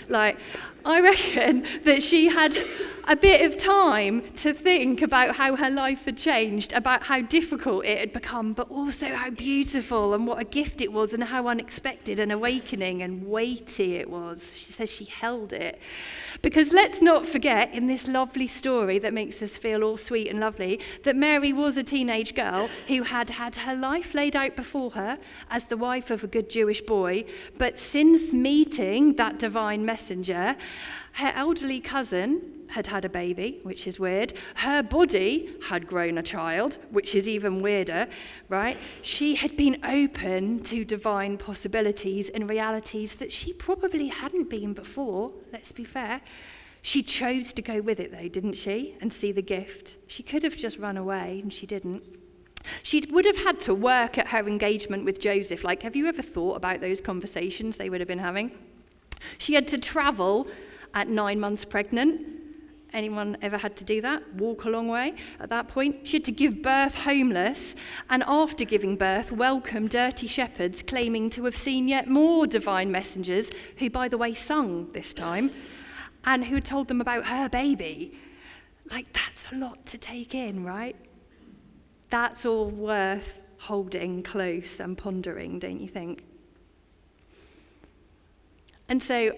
Like, 0.09 0.39
I 0.85 1.01
reckon 1.01 1.65
that 1.85 2.03
she 2.03 2.29
had 2.29 2.57
a 3.09 3.17
bit 3.17 3.45
of 3.45 3.59
time 3.59 4.23
to 4.37 4.53
think 4.53 5.03
about 5.03 5.35
how 5.35 5.57
her 5.57 5.71
life 5.71 6.05
had 6.05 6.17
changed, 6.17 6.73
about 6.73 7.03
how 7.03 7.21
difficult 7.21 7.85
it 7.85 7.99
had 7.99 8.13
become, 8.13 8.53
but 8.53 8.71
also 8.71 9.09
how 9.09 9.31
beautiful 9.31 10.15
and 10.15 10.27
what 10.27 10.41
a 10.41 10.45
gift 10.45 10.81
it 10.81 10.93
was, 10.93 11.13
and 11.13 11.25
how 11.25 11.49
unexpected 11.49 12.21
and 12.21 12.31
awakening 12.31 13.03
and 13.03 13.27
weighty 13.27 13.97
it 13.97 14.09
was. 14.09 14.57
She 14.57 14.73
says 14.73 14.91
she 14.91 15.07
held 15.07 15.53
it. 15.53 15.81
Because 16.43 16.73
let's 16.73 17.03
not 17.03 17.27
forget, 17.27 17.75
in 17.75 17.87
this 17.87 18.07
lovely 18.07 18.47
story 18.47 18.99
that 19.01 19.13
makes 19.13 19.43
us 19.43 19.59
feel 19.59 19.83
all 19.83 19.97
sweet 19.97 20.29
and 20.29 20.39
lovely, 20.39 20.81
that 21.03 21.17
Mary 21.17 21.53
was 21.53 21.77
a 21.77 21.83
teenage 21.83 22.35
girl 22.35 22.69
who 22.87 23.03
had 23.03 23.31
had 23.31 23.57
her 23.57 23.75
life 23.75 24.15
laid 24.15 24.37
out 24.37 24.55
before 24.55 24.93
her 24.93 25.19
as 25.51 25.65
the 25.65 25.77
wife 25.77 26.11
of 26.11 26.23
a 26.23 26.29
good 26.29 26.49
Jewish 26.49 26.81
boy, 26.81 27.25
but 27.59 27.79
since 27.79 28.33
meeting 28.33 29.15
that 29.17 29.39
divine 29.39 29.85
messenger, 29.85 30.57
her 31.15 31.33
elderly 31.35 31.81
cousin 31.81 32.61
had 32.69 32.87
had 32.87 33.05
a 33.05 33.09
baby, 33.09 33.61
which 33.63 33.87
is 33.87 33.99
weird. 33.99 34.33
Her 34.55 34.83
body 34.83 35.55
had 35.65 35.87
grown 35.87 36.19
a 36.19 36.23
child, 36.23 36.79
which 36.91 37.15
is 37.15 37.29
even 37.29 37.63
weirder, 37.63 38.07
right? 38.49 38.79
She 39.03 39.35
had 39.35 39.57
been 39.57 39.79
open 39.85 40.63
to 40.65 40.85
divine 40.85 41.37
possibilities 41.37 42.29
and 42.29 42.49
realities 42.49 43.17
that 43.17 43.33
she 43.33 43.53
probably 43.53 44.09
hadn't 44.09 44.49
been 44.49 44.73
before, 44.73 45.33
let's 45.53 45.73
be 45.73 45.85
fair. 45.85 46.21
She 46.83 47.03
chose 47.03 47.53
to 47.55 47.63
go 47.63 47.81
with 47.81 48.01
it, 48.01 48.13
though, 48.13 48.29
didn't 48.29 48.55
she? 48.55 48.97
And 49.01 49.13
see 49.13 49.33
the 49.33 49.43
gift. 49.43 49.97
She 50.07 50.23
could 50.23 50.43
have 50.45 50.57
just 50.57 50.79
run 50.79 50.97
away, 50.97 51.41
and 51.43 51.53
she 51.53 51.67
didn't. 51.67 52.03
She 52.83 53.03
would 53.11 53.25
have 53.25 53.37
had 53.37 53.61
to 53.61 53.75
work 53.75 54.17
at 54.17 54.29
her 54.29 54.47
engagement 54.47 55.05
with 55.05 55.21
Joseph. 55.21 55.65
Like, 55.65 55.83
have 55.83 55.97
you 55.97 56.07
ever 56.07 56.23
thought 56.23 56.57
about 56.57 56.81
those 56.81 57.01
conversations 57.01 57.77
they 57.77 57.91
would 57.91 58.01
have 58.01 58.09
been 58.09 58.19
having? 58.19 58.53
She 59.39 59.55
had 59.55 59.69
to 59.69 59.79
travel 59.79 60.49
at 60.95 61.09
nine 61.09 61.41
months 61.41 61.65
pregnant. 61.65 62.27
Anyone 62.93 63.37
ever 63.41 63.57
had 63.57 63.77
to 63.77 63.85
do 63.85 64.01
that? 64.01 64.35
Walk 64.35 64.65
a 64.65 64.69
long 64.69 64.89
way 64.89 65.15
at 65.39 65.49
that 65.51 65.69
point? 65.69 66.09
She 66.09 66.17
had 66.17 66.25
to 66.25 66.33
give 66.33 66.61
birth 66.61 66.97
homeless, 66.97 67.77
and 68.09 68.25
after 68.27 68.65
giving 68.65 68.97
birth, 68.97 69.31
welcome 69.31 69.87
dirty 69.87 70.27
shepherds 70.27 70.83
claiming 70.83 71.31
to 71.31 71.45
have 71.45 71.55
seen 71.55 71.87
yet 71.87 72.09
more 72.09 72.49
divine 72.49 72.91
messengers, 72.91 73.51
who, 73.77 73.91
by 73.91 74.09
the 74.09 74.19
way, 74.19 74.35
sung 74.35 74.91
this 74.93 75.15
time, 75.15 75.53
and 76.25 76.45
who 76.45 76.61
told 76.61 76.89
them 76.89 77.01
about 77.01 77.27
her 77.27 77.49
baby. 77.49 78.13
Like, 78.91 79.13
that's 79.13 79.47
a 79.53 79.55
lot 79.55 79.87
to 79.87 79.99
take 79.99 80.35
in, 80.35 80.65
right? 80.65 80.97
That's 82.09 82.45
all 82.45 82.71
worth 82.71 83.41
holding 83.59 84.25
close 84.25 84.81
and 84.81 84.99
pondering, 84.99 85.61
don't 85.61 85.81
you 85.81 85.89
think? 85.89 86.25
And 88.91 89.01
so 89.01 89.37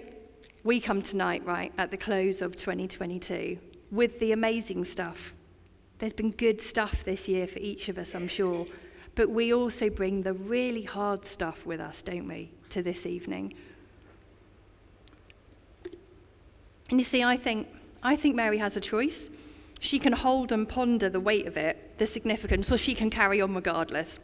we 0.64 0.80
come 0.80 1.03
tonight, 1.03 1.44
right, 1.44 1.72
at 1.76 1.90
the 1.90 1.96
close 1.98 2.40
of 2.40 2.57
2022 2.57 3.59
with 3.90 4.18
the 4.18 4.32
amazing 4.32 4.86
stuff. 4.86 5.34
There's 5.98 6.14
been 6.14 6.30
good 6.30 6.59
stuff 6.59 7.05
this 7.05 7.28
year 7.28 7.46
for 7.46 7.59
each 7.59 7.90
of 7.90 7.98
us, 7.98 8.14
I'm 8.14 8.28
sure. 8.28 8.66
But 9.14 9.28
we 9.28 9.53
also 9.53 9.90
bring 9.90 10.22
the 10.22 10.32
really 10.32 10.84
hard 10.84 11.26
stuff 11.26 11.66
with 11.66 11.80
us, 11.80 12.00
don't 12.00 12.26
we, 12.26 12.50
to 12.70 12.82
this 12.82 13.05
evening. 13.05 13.53
And 16.88 16.98
you 16.98 17.05
see, 17.05 17.22
I 17.22 17.36
think, 17.36 17.68
I 18.03 18.16
think 18.16 18.34
Mary 18.34 18.57
has 18.57 18.78
a 18.78 18.80
choice. 18.80 19.28
She 19.80 19.98
can 19.98 20.14
hold 20.14 20.50
and 20.50 20.66
ponder 20.66 21.11
the 21.11 21.20
weight 21.20 21.46
of 21.46 21.59
it, 21.59 21.98
the 21.98 22.07
significance, 22.07 22.72
or 22.72 22.78
she 22.78 22.94
can 22.94 23.11
carry 23.11 23.42
on 23.42 23.55
regardless. 23.55 24.18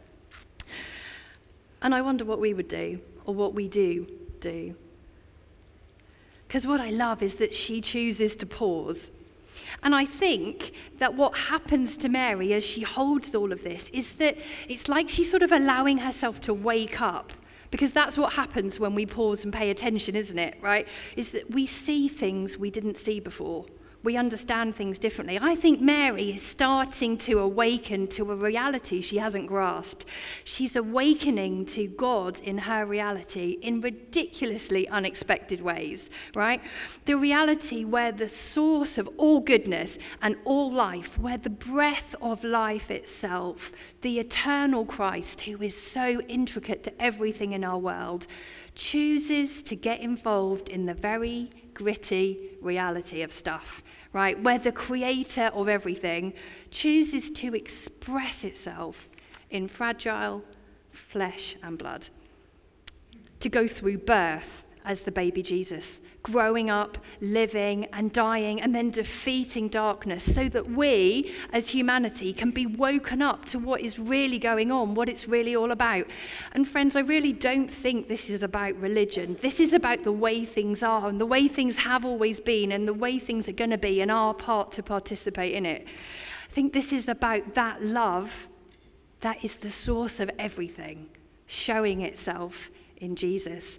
And 1.83 1.93
I 1.93 2.01
wonder 2.01 2.25
what 2.25 2.39
we 2.39 2.55
would 2.55 2.67
do, 2.67 2.99
or 3.25 3.35
what 3.35 3.53
we 3.53 3.67
do 3.67 4.07
do. 4.39 4.75
Because 6.49 6.65
what 6.65 6.81
I 6.81 6.89
love 6.89 7.21
is 7.21 7.35
that 7.35 7.53
she 7.53 7.79
chooses 7.79 8.35
to 8.37 8.45
pause. 8.47 9.11
And 9.83 9.93
I 9.93 10.03
think 10.03 10.73
that 10.97 11.13
what 11.13 11.37
happens 11.37 11.95
to 11.97 12.09
Mary 12.09 12.53
as 12.53 12.65
she 12.65 12.81
holds 12.81 13.35
all 13.35 13.51
of 13.51 13.63
this 13.63 13.87
is 13.89 14.13
that 14.13 14.35
it's 14.67 14.89
like 14.89 15.09
she's 15.09 15.29
sort 15.29 15.43
of 15.43 15.51
allowing 15.51 15.99
herself 15.99 16.41
to 16.41 16.53
wake 16.55 17.01
up. 17.01 17.33
Because 17.69 17.91
that's 17.91 18.17
what 18.17 18.33
happens 18.33 18.79
when 18.79 18.95
we 18.95 19.05
pause 19.05 19.43
and 19.43 19.53
pay 19.53 19.69
attention, 19.69 20.15
isn't 20.15 20.39
it? 20.39 20.57
Right? 20.59 20.87
Is 21.15 21.33
that 21.33 21.51
we 21.51 21.67
see 21.67 22.07
things 22.07 22.57
we 22.57 22.71
didn't 22.71 22.97
see 22.97 23.19
before 23.19 23.67
we 24.03 24.15
understand 24.15 24.75
things 24.75 24.97
differently. 24.97 25.37
I 25.41 25.55
think 25.55 25.81
Mary 25.81 26.31
is 26.31 26.41
starting 26.41 27.17
to 27.19 27.39
awaken 27.39 28.07
to 28.07 28.31
a 28.31 28.35
reality 28.35 29.01
she 29.01 29.17
hasn't 29.17 29.47
grasped. 29.47 30.05
She's 30.45 30.75
awakening 30.75 31.65
to 31.67 31.87
God 31.87 32.39
in 32.39 32.59
her 32.59 32.85
reality 32.85 33.57
in 33.61 33.81
ridiculously 33.81 34.87
unexpected 34.87 35.59
ways, 35.61 36.09
right? 36.33 36.61
The 37.05 37.17
reality 37.17 37.83
where 37.83 38.13
the 38.13 38.29
source 38.29 38.97
of 38.97 39.09
all 39.17 39.41
goodness 39.41 39.97
and 40.21 40.37
all 40.45 40.71
life, 40.71 41.17
where 41.17 41.37
the 41.37 41.49
breath 41.49 42.15
of 42.21 42.43
life 42.43 42.89
itself, 42.89 43.73
the 44.01 44.19
eternal 44.19 44.85
Christ, 44.85 45.41
who 45.41 45.61
is 45.61 45.79
so 45.79 46.21
intricate 46.21 46.83
to 46.85 47.01
everything 47.01 47.51
in 47.51 47.65
our 47.65 47.77
world, 47.77 48.27
chooses 48.75 49.61
to 49.63 49.75
get 49.75 49.99
involved 49.99 50.69
in 50.69 50.85
the 50.85 50.93
very 50.93 51.49
gritty 51.79 52.57
reality 52.61 53.21
of 53.21 53.31
stuff, 53.31 53.81
right? 54.11 54.37
Where 54.43 54.59
the 54.59 54.73
creator 54.73 55.49
of 55.53 55.69
everything 55.69 56.33
chooses 56.71 57.29
to 57.31 57.55
express 57.55 58.43
itself 58.43 59.07
in 59.49 59.69
fragile 59.69 60.43
flesh 60.91 61.55
and 61.63 61.77
blood, 61.77 62.09
to 63.39 63.47
go 63.47 63.65
through 63.65 63.99
birth 63.99 64.65
as 64.89 65.01
the 65.01 65.11
baby 65.11 65.43
Jesus, 65.43 65.99
growing 66.23 66.71
up, 66.71 66.97
living, 67.21 67.85
and 67.93 68.11
dying, 68.11 68.59
and 68.59 68.73
then 68.73 68.89
defeating 68.89 69.69
darkness 69.69 70.33
so 70.35 70.49
that 70.49 70.67
we, 70.71 71.31
as 71.53 71.69
humanity, 71.69 72.33
can 72.33 72.49
be 72.49 72.65
woken 72.65 73.21
up 73.21 73.45
to 73.45 73.59
what 73.59 73.81
is 73.81 73.99
really 73.99 74.39
going 74.39 74.71
on, 74.71 74.95
what 74.95 75.07
it's 75.07 75.27
really 75.27 75.55
all 75.55 75.69
about. 75.69 76.07
And, 76.53 76.67
friends, 76.67 76.95
I 76.95 77.01
really 77.01 77.31
don't 77.31 77.71
think 77.71 78.07
this 78.07 78.31
is 78.31 78.41
about 78.41 78.75
religion. 78.81 79.37
This 79.41 79.59
is 79.59 79.73
about 79.73 80.01
the 80.01 80.11
way 80.11 80.43
things 80.43 80.81
are 80.81 81.07
and 81.07 81.21
the 81.21 81.25
way 81.27 81.47
things 81.47 81.77
have 81.77 82.03
always 82.03 82.39
been 82.39 82.71
and 82.71 82.87
the 82.87 82.93
way 82.93 83.19
things 83.19 83.47
are 83.47 83.53
going 83.53 83.69
to 83.69 83.77
be 83.77 84.01
and 84.01 84.09
our 84.09 84.33
part 84.33 84.71
to 84.73 84.83
participate 84.83 85.53
in 85.53 85.67
it. 85.67 85.87
I 86.49 86.51
think 86.51 86.73
this 86.73 86.91
is 86.91 87.07
about 87.07 87.53
that 87.53 87.83
love 87.83 88.47
that 89.21 89.43
is 89.43 89.57
the 89.57 89.71
source 89.71 90.19
of 90.19 90.31
everything 90.39 91.09
showing 91.45 92.01
itself 92.01 92.71
in 92.97 93.15
Jesus. 93.15 93.77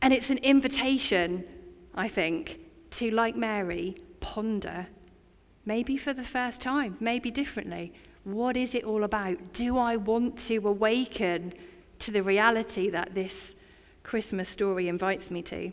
And 0.00 0.12
it's 0.12 0.30
an 0.30 0.38
invitation, 0.38 1.44
I 1.94 2.08
think, 2.08 2.60
to, 2.92 3.10
like 3.10 3.36
Mary, 3.36 3.96
ponder, 4.20 4.86
maybe 5.64 5.96
for 5.96 6.12
the 6.12 6.24
first 6.24 6.60
time, 6.60 6.96
maybe 7.00 7.30
differently. 7.30 7.92
What 8.24 8.56
is 8.56 8.74
it 8.74 8.84
all 8.84 9.04
about? 9.04 9.52
Do 9.52 9.76
I 9.78 9.96
want 9.96 10.38
to 10.46 10.56
awaken 10.58 11.52
to 11.98 12.10
the 12.10 12.22
reality 12.22 12.90
that 12.90 13.14
this 13.14 13.56
Christmas 14.02 14.48
story 14.48 14.88
invites 14.88 15.30
me 15.30 15.42
to? 15.42 15.72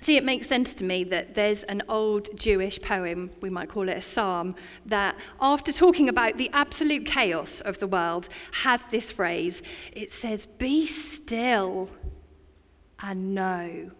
See, 0.00 0.16
it 0.16 0.24
makes 0.24 0.46
sense 0.46 0.74
to 0.74 0.84
me 0.84 1.04
that 1.04 1.34
there's 1.34 1.64
an 1.64 1.82
old 1.88 2.28
Jewish 2.36 2.80
poem, 2.80 3.30
we 3.40 3.48
might 3.50 3.68
call 3.68 3.88
it 3.88 3.96
a 3.96 4.02
psalm, 4.02 4.54
that 4.84 5.16
after 5.40 5.72
talking 5.72 6.08
about 6.08 6.36
the 6.36 6.50
absolute 6.52 7.06
chaos 7.06 7.60
of 7.62 7.78
the 7.78 7.86
world, 7.86 8.28
has 8.52 8.80
this 8.90 9.10
phrase. 9.10 9.62
It 9.92 10.12
says, 10.12 10.46
Be 10.46 10.86
still 10.86 11.88
and 13.00 13.34
know 13.34 13.90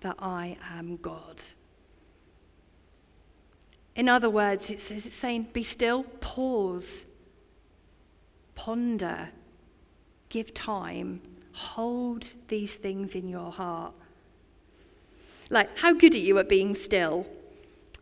that 0.00 0.16
I 0.18 0.56
am 0.76 0.96
God. 0.96 1.40
In 3.94 4.08
other 4.08 4.30
words, 4.30 4.70
it 4.70 4.80
says, 4.80 5.06
it's 5.06 5.16
saying, 5.16 5.48
Be 5.52 5.62
still, 5.62 6.04
pause, 6.20 7.04
ponder, 8.54 9.30
give 10.28 10.52
time, 10.52 11.20
hold 11.52 12.32
these 12.48 12.74
things 12.74 13.14
in 13.14 13.28
your 13.28 13.50
heart. 13.50 13.94
Like, 15.50 15.76
how 15.78 15.92
good 15.94 16.14
are 16.14 16.18
you 16.18 16.38
at 16.38 16.48
being 16.48 16.74
still? 16.74 17.26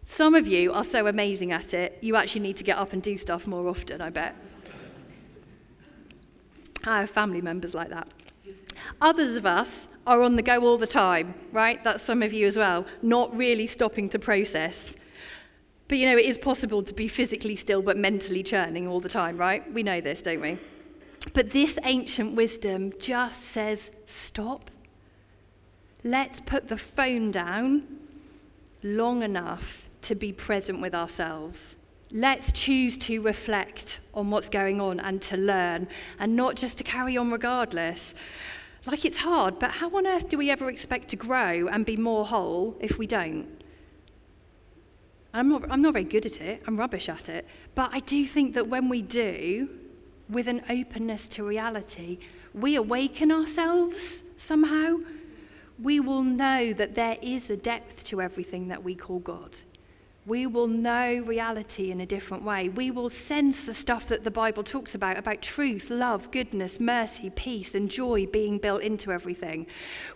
Some 0.05 0.34
of 0.34 0.47
you 0.47 0.72
are 0.72 0.84
so 0.84 1.07
amazing 1.07 1.53
at 1.53 1.74
it, 1.74 1.99
you 2.01 2.16
actually 2.16 2.42
need 2.42 2.57
to 2.59 2.64
get 2.64 2.78
up 2.78 2.92
and 2.92 3.03
do 3.03 3.16
stuff 3.16 3.47
more 3.47 3.68
often, 3.68 4.01
I 4.01 4.11
bet. 4.11 4.36
I 6.84 7.01
have 7.01 7.11
family 7.11 7.40
members 7.40 7.74
like 7.74 7.88
that. 7.90 8.09
Others 9.01 9.36
of 9.36 9.47
us 9.47 9.88
are 10.07 10.22
on 10.22 10.36
the 10.36 10.42
go 10.42 10.61
all 10.62 10.78
the 10.78 10.86
time, 10.86 11.34
right? 11.51 11.82
That's 11.82 12.03
some 12.03 12.22
of 12.22 12.32
you 12.32 12.47
as 12.47 12.57
well, 12.57 12.86
not 13.03 13.36
really 13.36 13.66
stopping 13.66 14.09
to 14.11 14.18
process. 14.18 14.94
But 15.88 15.99
you 15.99 16.07
know, 16.07 16.16
it 16.16 16.24
is 16.24 16.38
possible 16.38 16.82
to 16.84 16.94
be 16.94 17.09
physically 17.09 17.57
still 17.57 17.82
but 17.82 17.97
mentally 17.97 18.42
churning 18.42 18.86
all 18.86 19.01
the 19.01 19.09
time, 19.09 19.36
right? 19.36 19.70
We 19.72 19.82
know 19.82 20.01
this, 20.01 20.22
don't 20.22 20.40
we? 20.40 20.59
But 21.32 21.51
this 21.51 21.78
ancient 21.84 22.34
wisdom 22.36 22.92
just 22.99 23.42
says 23.42 23.90
stop 24.07 24.70
Let's 26.07 26.38
put 26.38 26.68
the 26.68 26.76
phone 26.76 27.32
down 27.32 27.82
long 28.84 29.24
enough 29.24 29.88
to 30.02 30.14
be 30.14 30.32
present 30.32 30.80
with 30.80 30.94
ourselves. 30.94 31.74
Let's 32.12 32.52
choose 32.52 32.96
to 32.98 33.20
reflect 33.22 33.98
on 34.14 34.30
what's 34.30 34.48
going 34.48 34.80
on 34.80 35.00
and 35.00 35.20
to 35.22 35.36
learn, 35.36 35.88
and 36.20 36.36
not 36.36 36.54
just 36.54 36.78
to 36.78 36.84
carry 36.84 37.16
on 37.16 37.32
regardless. 37.32 38.14
Like 38.86 39.04
it's 39.04 39.16
hard, 39.16 39.59
but 39.59 39.72
how 39.72 39.90
on 39.96 40.07
earth 40.07 40.28
do 40.28 40.38
we 40.38 40.48
ever 40.48 40.70
expect 40.70 41.09
to 41.09 41.16
grow 41.16 41.66
and 41.66 41.84
be 41.84 41.96
more 41.96 42.24
whole 42.24 42.76
if 42.78 42.98
we 42.98 43.09
don't? 43.09 43.48
I'm 45.34 45.48
not, 45.48 45.68
I'm 45.68 45.82
not 45.82 45.94
very 45.94 46.04
good 46.04 46.24
at 46.24 46.40
it, 46.40 46.62
I'm 46.68 46.76
rubbish 46.76 47.09
at 47.09 47.28
it. 47.28 47.48
But 47.74 47.90
I 47.92 47.98
do 47.98 48.24
think 48.24 48.54
that 48.54 48.68
when 48.68 48.88
we 48.88 49.02
do, 49.02 49.68
with 50.28 50.46
an 50.46 50.62
openness 50.70 51.28
to 51.30 51.42
reality, 51.42 52.20
we 52.54 52.76
awaken 52.76 53.32
ourselves 53.32 54.22
somehow 54.36 54.98
we 55.82 56.00
will 56.00 56.22
know 56.22 56.72
that 56.72 56.94
there 56.94 57.16
is 57.20 57.50
a 57.50 57.56
depth 57.56 58.04
to 58.04 58.20
everything 58.20 58.68
that 58.68 58.82
we 58.82 58.94
call 58.94 59.18
God. 59.18 59.56
We 60.24 60.48
will 60.48 60.66
know 60.66 61.22
reality 61.24 61.92
in 61.92 62.00
a 62.00 62.06
different 62.06 62.42
way. 62.42 62.68
We 62.68 62.90
will 62.90 63.08
sense 63.08 63.64
the 63.64 63.72
stuff 63.72 64.08
that 64.08 64.24
the 64.24 64.30
Bible 64.30 64.64
talks 64.64 64.96
about 64.96 65.16
about 65.16 65.40
truth, 65.40 65.88
love, 65.88 66.32
goodness, 66.32 66.80
mercy, 66.80 67.30
peace, 67.30 67.76
and 67.76 67.88
joy 67.88 68.26
being 68.26 68.58
built 68.58 68.82
into 68.82 69.12
everything. 69.12 69.68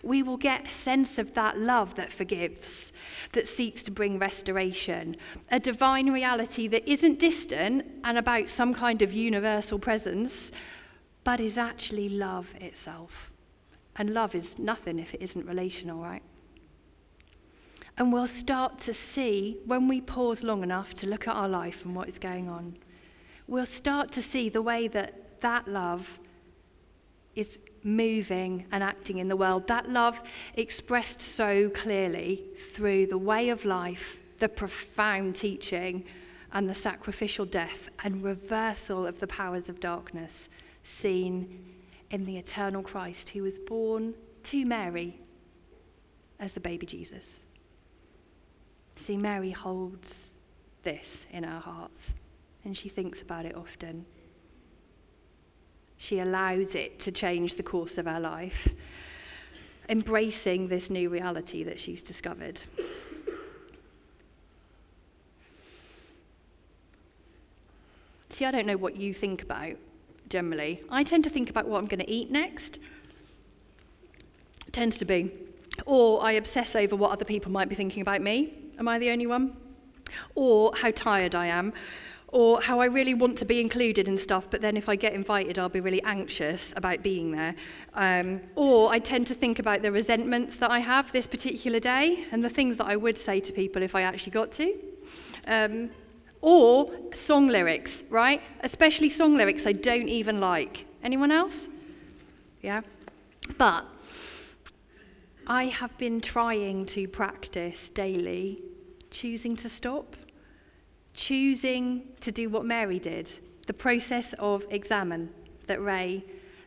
We 0.03 0.21
will 0.21 0.35
get 0.35 0.67
a 0.67 0.71
sense 0.73 1.17
of 1.17 1.33
that 1.35 1.57
love 1.57 1.95
that 1.95 2.11
forgives, 2.11 2.91
that 3.31 3.47
seeks 3.47 3.83
to 3.83 3.91
bring 3.91 4.19
restoration, 4.19 5.15
a 5.49 5.61
divine 5.61 6.11
reality 6.11 6.67
that 6.67 6.91
isn't 6.91 7.19
distant 7.19 7.85
and 8.03 8.17
about 8.17 8.49
some 8.49 8.73
kind 8.73 9.01
of 9.01 9.13
universal 9.13 9.79
presence, 9.79 10.51
but 11.23 11.39
is 11.39 11.57
actually 11.57 12.09
love 12.09 12.53
itself. 12.59 13.30
And 14.01 14.15
love 14.15 14.33
is 14.33 14.57
nothing 14.57 14.97
if 14.97 15.13
it 15.13 15.21
isn't 15.21 15.45
relational, 15.45 16.01
right? 16.01 16.23
And 17.99 18.11
we'll 18.11 18.25
start 18.25 18.79
to 18.79 18.95
see, 18.95 19.59
when 19.67 19.87
we 19.87 20.01
pause 20.01 20.41
long 20.41 20.63
enough 20.63 20.95
to 20.95 21.07
look 21.07 21.27
at 21.27 21.35
our 21.35 21.47
life 21.47 21.85
and 21.85 21.95
what 21.95 22.09
is 22.09 22.17
going 22.17 22.49
on, 22.49 22.77
we'll 23.45 23.63
start 23.63 24.11
to 24.13 24.21
see 24.23 24.49
the 24.49 24.63
way 24.63 24.87
that 24.87 25.39
that 25.41 25.67
love 25.67 26.19
is 27.35 27.59
moving 27.83 28.65
and 28.71 28.83
acting 28.83 29.19
in 29.19 29.27
the 29.27 29.35
world. 29.35 29.67
That 29.67 29.87
love 29.87 30.19
expressed 30.55 31.21
so 31.21 31.69
clearly 31.69 32.45
through 32.73 33.05
the 33.05 33.19
way 33.19 33.49
of 33.49 33.65
life, 33.65 34.19
the 34.39 34.49
profound 34.49 35.35
teaching, 35.35 36.05
and 36.53 36.67
the 36.67 36.73
sacrificial 36.73 37.45
death 37.45 37.87
and 38.03 38.23
reversal 38.23 39.05
of 39.05 39.19
the 39.19 39.27
powers 39.27 39.69
of 39.69 39.79
darkness 39.79 40.49
seen 40.83 41.71
in 42.11 42.25
the 42.25 42.37
eternal 42.37 42.83
Christ 42.83 43.29
who 43.29 43.43
was 43.43 43.57
born 43.57 44.13
to 44.43 44.65
Mary 44.65 45.19
as 46.39 46.53
the 46.53 46.59
baby 46.59 46.85
Jesus. 46.85 47.23
See, 48.97 49.17
Mary 49.17 49.51
holds 49.51 50.35
this 50.83 51.25
in 51.31 51.43
her 51.43 51.59
hearts 51.59 52.13
and 52.65 52.75
she 52.75 52.89
thinks 52.89 53.21
about 53.21 53.45
it 53.45 53.55
often. 53.55 54.05
She 55.97 56.19
allows 56.19 56.75
it 56.75 56.99
to 57.01 57.11
change 57.11 57.55
the 57.55 57.63
course 57.63 57.97
of 57.97 58.05
her 58.05 58.19
life, 58.19 58.67
embracing 59.89 60.67
this 60.67 60.89
new 60.89 61.09
reality 61.09 61.63
that 61.63 61.79
she's 61.79 62.01
discovered. 62.01 62.61
See, 68.29 68.45
I 68.45 68.51
don't 68.51 68.65
know 68.65 68.77
what 68.77 68.95
you 68.95 69.13
think 69.13 69.43
about 69.43 69.77
generally. 70.31 70.81
I 70.89 71.03
tend 71.03 71.23
to 71.25 71.29
think 71.29 71.49
about 71.49 71.67
what 71.67 71.77
I'm 71.77 71.85
going 71.85 71.99
to 71.99 72.09
eat 72.09 72.31
next. 72.31 72.79
Tends 74.71 74.97
to 74.97 75.05
be. 75.05 75.31
Or 75.85 76.23
I 76.23 76.31
obsess 76.33 76.75
over 76.75 76.95
what 76.95 77.11
other 77.11 77.25
people 77.25 77.51
might 77.51 77.69
be 77.69 77.75
thinking 77.75 78.01
about 78.01 78.21
me. 78.21 78.53
Am 78.79 78.87
I 78.87 78.97
the 78.97 79.11
only 79.11 79.27
one? 79.27 79.55
Or 80.33 80.71
how 80.75 80.91
tired 80.91 81.35
I 81.35 81.47
am. 81.47 81.73
or 82.31 82.61
how 82.61 82.79
I 82.79 82.85
really 82.85 83.13
want 83.13 83.37
to 83.39 83.45
be 83.45 83.59
included 83.59 84.07
in 84.07 84.17
stuff, 84.17 84.49
but 84.49 84.61
then 84.61 84.77
if 84.77 84.87
I 84.87 84.95
get 84.95 85.13
invited, 85.13 85.59
I'll 85.59 85.69
be 85.69 85.81
really 85.81 86.01
anxious 86.03 86.73
about 86.77 87.03
being 87.03 87.31
there. 87.31 87.55
Um, 87.93 88.41
or 88.55 88.91
I 88.91 88.99
tend 88.99 89.27
to 89.27 89.33
think 89.33 89.59
about 89.59 89.81
the 89.81 89.91
resentments 89.91 90.55
that 90.57 90.71
I 90.71 90.79
have 90.79 91.11
this 91.11 91.27
particular 91.27 91.79
day 91.79 92.25
and 92.31 92.43
the 92.43 92.49
things 92.49 92.77
that 92.77 92.85
I 92.85 92.95
would 92.95 93.17
say 93.17 93.41
to 93.41 93.51
people 93.51 93.83
if 93.83 93.95
I 93.95 94.03
actually 94.03 94.31
got 94.31 94.51
to. 94.53 94.73
Um, 95.45 95.89
or 96.41 96.91
song 97.13 97.47
lyrics, 97.47 98.03
right? 98.09 98.41
Especially 98.61 99.09
song 99.09 99.37
lyrics 99.37 99.65
I 99.65 99.73
don't 99.73 100.09
even 100.09 100.39
like. 100.39 100.85
Anyone 101.03 101.31
else? 101.31 101.67
Yeah? 102.61 102.81
But 103.57 103.85
I 105.47 105.65
have 105.65 105.97
been 105.97 106.21
trying 106.21 106.85
to 106.87 107.07
practice 107.07 107.89
daily 107.89 108.61
choosing 109.09 109.55
to 109.57 109.69
stop 109.69 110.15
choosing 111.13 112.03
to 112.21 112.31
do 112.31 112.49
what 112.49 112.65
Mary 112.65 112.99
did, 112.99 113.29
the 113.67 113.73
process 113.73 114.33
of 114.39 114.65
examen 114.69 115.29
that 115.67 115.81
Ray 115.81 116.23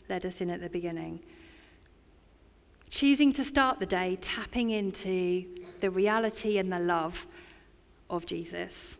led 0.09 0.27
us 0.27 0.41
in 0.41 0.51
at 0.51 0.61
the 0.61 0.69
beginning. 0.69 1.21
Choosing 2.91 3.33
to 3.33 3.45
start 3.45 3.81
the 3.81 3.87
day 3.87 4.19
tapping 4.21 4.71
into 4.71 5.45
the 5.81 5.91
reality 5.91 6.59
and 6.59 6.71
the 6.71 6.79
love 6.79 7.27
of 8.11 8.27
Jesus, 8.27 8.97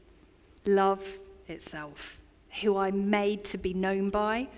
love 0.67 1.05
itself, 1.49 2.21
who 2.61 2.77
I'm 2.77 3.11
made 3.11 3.45
to 3.47 3.59
be 3.59 3.75
known 3.75 4.11
by 4.11 4.49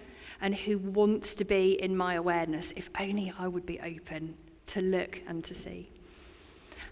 and 0.41 0.55
who 0.55 0.79
wants 0.79 1.35
to 1.35 1.45
be 1.45 1.81
in 1.81 1.97
my 1.97 2.15
awareness, 2.15 2.73
if 2.77 2.91
only 3.01 3.33
I 3.39 3.49
would 3.49 3.67
be 3.67 3.81
open 3.81 4.35
to 4.67 4.81
look 4.81 5.21
and 5.27 5.43
to 5.45 5.55
see. 5.55 5.91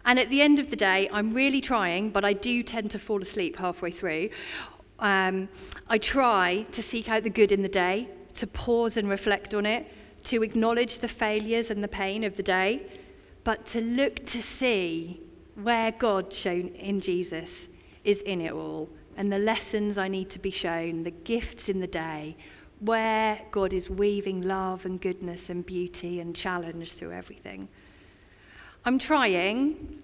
And 0.07 0.19
at 0.19 0.29
the 0.29 0.43
end 0.43 0.59
of 0.59 0.71
the 0.71 0.77
day, 0.77 1.09
I'm 1.13 1.33
really 1.33 1.61
trying, 1.61 2.11
but 2.11 2.25
I 2.25 2.33
do 2.33 2.63
tend 2.63 2.91
to 2.93 2.99
fall 2.99 3.23
asleep 3.23 3.57
halfway 3.57 3.91
through. 3.91 4.31
Um, 4.99 5.49
I 5.89 5.99
try 5.99 6.67
to 6.73 6.83
seek 6.83 7.09
out 7.09 7.23
the 7.23 7.31
good 7.31 7.53
in 7.53 7.63
the 7.63 7.69
day, 7.69 8.09
to 8.35 8.47
pause 8.47 8.97
and 8.97 9.09
reflect 9.09 9.55
on 9.55 9.65
it, 9.65 9.91
to 10.25 10.43
acknowledge 10.43 10.99
the 10.99 11.09
failures 11.09 11.71
and 11.71 11.83
the 11.83 11.89
pain 11.89 12.25
of 12.25 12.37
the 12.37 12.43
day, 12.43 12.83
but 13.45 13.67
to 13.67 13.81
look 13.81 14.25
to 14.27 14.43
see 14.43 15.21
where 15.63 15.93
God 15.93 16.33
shown 16.33 16.69
in 16.69 17.01
Jesus 17.01 17.69
is 18.05 18.21
in 18.23 18.41
it 18.41 18.53
all, 18.53 18.89
and 19.17 19.33
the 19.33 19.39
lessons 19.39 19.99
I 19.99 20.09
need 20.09 20.31
to 20.31 20.39
be 20.39 20.51
shown, 20.51 21.05
the 21.05 21.11
gifts 21.11 21.69
in 21.69 21.81
the 21.81 21.87
day, 21.87 22.37
where 22.81 23.41
God 23.51 23.73
is 23.73 23.89
weaving 23.89 24.43
love 24.43 24.85
and 24.85 25.01
goodness 25.01 25.49
and 25.49 25.65
beauty 25.65 26.21
and 26.21 26.35
challenge 26.35 26.93
through 26.93 27.13
everything. 27.13 27.69
I'm 28.85 28.99
trying, 28.99 30.03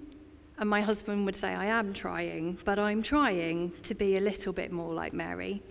and 0.58 0.70
my 0.70 0.80
husband 0.80 1.26
would 1.26 1.36
say, 1.36 1.54
I 1.54 1.66
am 1.66 1.92
trying, 1.92 2.58
but 2.64 2.78
I'm 2.78 3.02
trying 3.02 3.72
to 3.82 3.94
be 3.94 4.16
a 4.16 4.20
little 4.20 4.52
bit 4.52 4.72
more 4.72 4.94
like 4.94 5.12
Mary, 5.12 5.62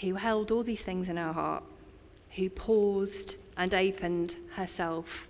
who 0.00 0.14
held 0.14 0.50
all 0.50 0.62
these 0.62 0.82
things 0.82 1.08
in 1.08 1.16
her 1.16 1.32
heart, 1.32 1.62
who 2.30 2.48
paused 2.48 3.36
and 3.56 3.74
opened 3.74 4.36
herself 4.54 5.28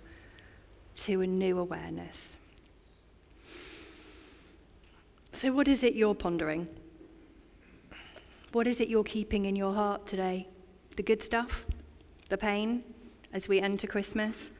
to 0.95 1.21
a 1.21 1.27
new 1.27 1.59
awareness. 1.59 2.37
So, 5.33 5.51
what 5.51 5.67
is 5.67 5.83
it 5.83 5.93
you're 5.93 6.15
pondering? 6.15 6.67
What 8.51 8.67
is 8.67 8.81
it 8.81 8.89
you're 8.89 9.03
keeping 9.03 9.45
in 9.45 9.55
your 9.55 9.73
heart 9.73 10.05
today? 10.05 10.47
The 10.97 11.03
good 11.03 11.23
stuff? 11.23 11.65
The 12.29 12.37
pain 12.37 12.83
as 13.31 13.47
we 13.47 13.61
enter 13.61 13.87
Christmas? 13.87 14.51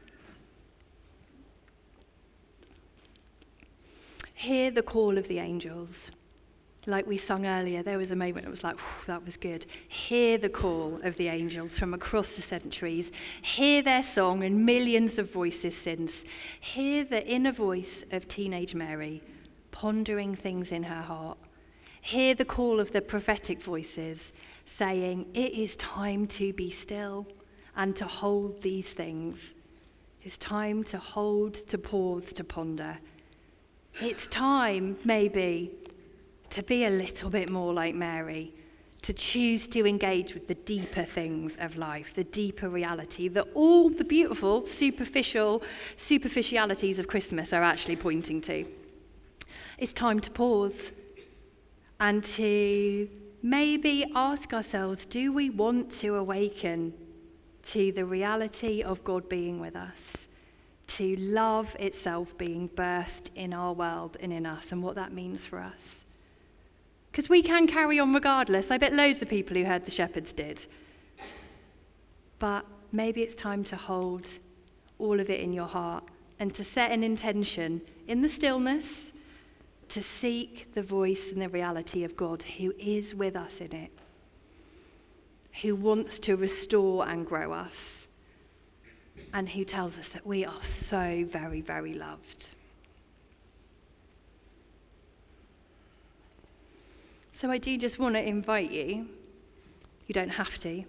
Hear 4.34 4.70
the 4.70 4.82
call 4.82 5.18
of 5.18 5.28
the 5.28 5.38
angels. 5.38 6.10
Like 6.86 7.06
we 7.06 7.16
sung 7.16 7.46
earlier, 7.46 7.82
there 7.82 7.98
was 7.98 8.10
a 8.10 8.16
moment 8.16 8.46
it 8.46 8.50
was 8.50 8.64
like, 8.64 8.76
that 9.06 9.24
was 9.24 9.36
good. 9.36 9.66
Hear 9.88 10.38
the 10.38 10.48
call 10.48 10.98
of 11.04 11.16
the 11.16 11.28
angels 11.28 11.78
from 11.78 11.94
across 11.94 12.30
the 12.30 12.42
centuries. 12.42 13.12
Hear 13.42 13.82
their 13.82 14.02
song 14.02 14.42
and 14.42 14.66
millions 14.66 15.18
of 15.18 15.30
voices 15.30 15.76
since. 15.76 16.24
Hear 16.60 17.04
the 17.04 17.24
inner 17.28 17.52
voice 17.52 18.02
of 18.10 18.26
teenage 18.26 18.74
Mary, 18.74 19.22
pondering 19.70 20.34
things 20.34 20.72
in 20.72 20.82
her 20.84 21.02
heart. 21.02 21.38
Hear 22.02 22.34
the 22.34 22.44
call 22.44 22.80
of 22.80 22.90
the 22.90 23.00
prophetic 23.00 23.62
voices 23.62 24.32
saying, 24.66 25.26
It 25.34 25.52
is 25.52 25.76
time 25.76 26.26
to 26.26 26.52
be 26.52 26.68
still 26.68 27.28
and 27.76 27.94
to 27.94 28.04
hold 28.04 28.60
these 28.60 28.90
things. 28.90 29.54
It's 30.24 30.36
time 30.36 30.82
to 30.84 30.98
hold, 30.98 31.54
to 31.54 31.78
pause, 31.78 32.32
to 32.32 32.44
ponder. 32.44 32.98
It's 34.00 34.26
time, 34.26 34.98
maybe, 35.04 35.70
to 36.50 36.62
be 36.64 36.86
a 36.86 36.90
little 36.90 37.30
bit 37.30 37.48
more 37.50 37.72
like 37.72 37.94
Mary, 37.94 38.52
to 39.02 39.12
choose 39.12 39.68
to 39.68 39.86
engage 39.86 40.34
with 40.34 40.48
the 40.48 40.56
deeper 40.56 41.04
things 41.04 41.56
of 41.60 41.76
life, 41.76 42.14
the 42.14 42.24
deeper 42.24 42.68
reality 42.68 43.28
that 43.28 43.46
all 43.54 43.90
the 43.90 44.04
beautiful, 44.04 44.62
superficial 44.62 45.62
superficialities 45.96 46.98
of 46.98 47.06
Christmas 47.06 47.52
are 47.52 47.62
actually 47.62 47.96
pointing 47.96 48.40
to. 48.40 48.64
It's 49.78 49.92
time 49.92 50.18
to 50.18 50.30
pause 50.30 50.90
and 52.02 52.24
to 52.24 53.08
maybe 53.42 54.04
ask 54.14 54.52
ourselves 54.52 55.04
do 55.06 55.32
we 55.32 55.48
want 55.50 55.90
to 55.90 56.16
awaken 56.16 56.92
to 57.62 57.92
the 57.92 58.04
reality 58.04 58.82
of 58.82 59.02
God 59.04 59.28
being 59.28 59.58
with 59.60 59.76
us? 59.76 60.22
to 60.88 61.16
love 61.16 61.74
itself 61.78 62.36
being 62.36 62.68
birthed 62.68 63.30
in 63.34 63.54
our 63.54 63.72
world 63.72 64.18
and 64.20 64.30
in 64.30 64.44
us 64.44 64.72
and 64.72 64.82
what 64.82 64.94
that 64.94 65.10
means 65.10 65.46
for 65.46 65.58
us. 65.58 66.04
Because 67.10 67.30
we 67.30 67.42
can 67.42 67.66
carry 67.66 67.98
on 67.98 68.12
regardless. 68.12 68.70
I 68.70 68.76
bet 68.76 68.92
loads 68.92 69.22
of 69.22 69.28
people 69.28 69.56
who 69.56 69.64
heard 69.64 69.86
the 69.86 69.90
shepherds 69.90 70.34
did. 70.34 70.66
But 72.38 72.66
maybe 72.90 73.22
it's 73.22 73.34
time 73.34 73.64
to 73.64 73.76
hold 73.76 74.28
all 74.98 75.18
of 75.18 75.30
it 75.30 75.40
in 75.40 75.54
your 75.54 75.66
heart 75.66 76.04
and 76.38 76.54
to 76.56 76.64
set 76.64 76.90
an 76.90 77.02
intention 77.02 77.80
in 78.06 78.20
the 78.20 78.28
stillness 78.28 79.11
to 79.92 80.02
seek 80.02 80.72
the 80.74 80.82
voice 80.82 81.32
and 81.32 81.42
the 81.42 81.50
reality 81.50 82.02
of 82.02 82.16
God 82.16 82.42
who 82.42 82.72
is 82.78 83.14
with 83.14 83.36
us 83.36 83.60
in 83.60 83.74
it, 83.74 83.90
who 85.60 85.76
wants 85.76 86.18
to 86.20 86.34
restore 86.34 87.06
and 87.06 87.26
grow 87.26 87.52
us 87.52 88.06
and 89.34 89.50
who 89.50 89.66
tells 89.66 89.98
us 89.98 90.08
that 90.08 90.26
we 90.26 90.46
are 90.46 90.62
so 90.62 91.26
very, 91.28 91.60
very 91.60 91.92
loved. 91.92 92.48
So 97.32 97.50
I 97.50 97.58
do 97.58 97.76
just 97.76 97.98
want 97.98 98.14
to 98.14 98.26
invite 98.26 98.70
you, 98.70 99.06
you 100.06 100.14
don't 100.14 100.30
have 100.30 100.56
to, 100.58 100.84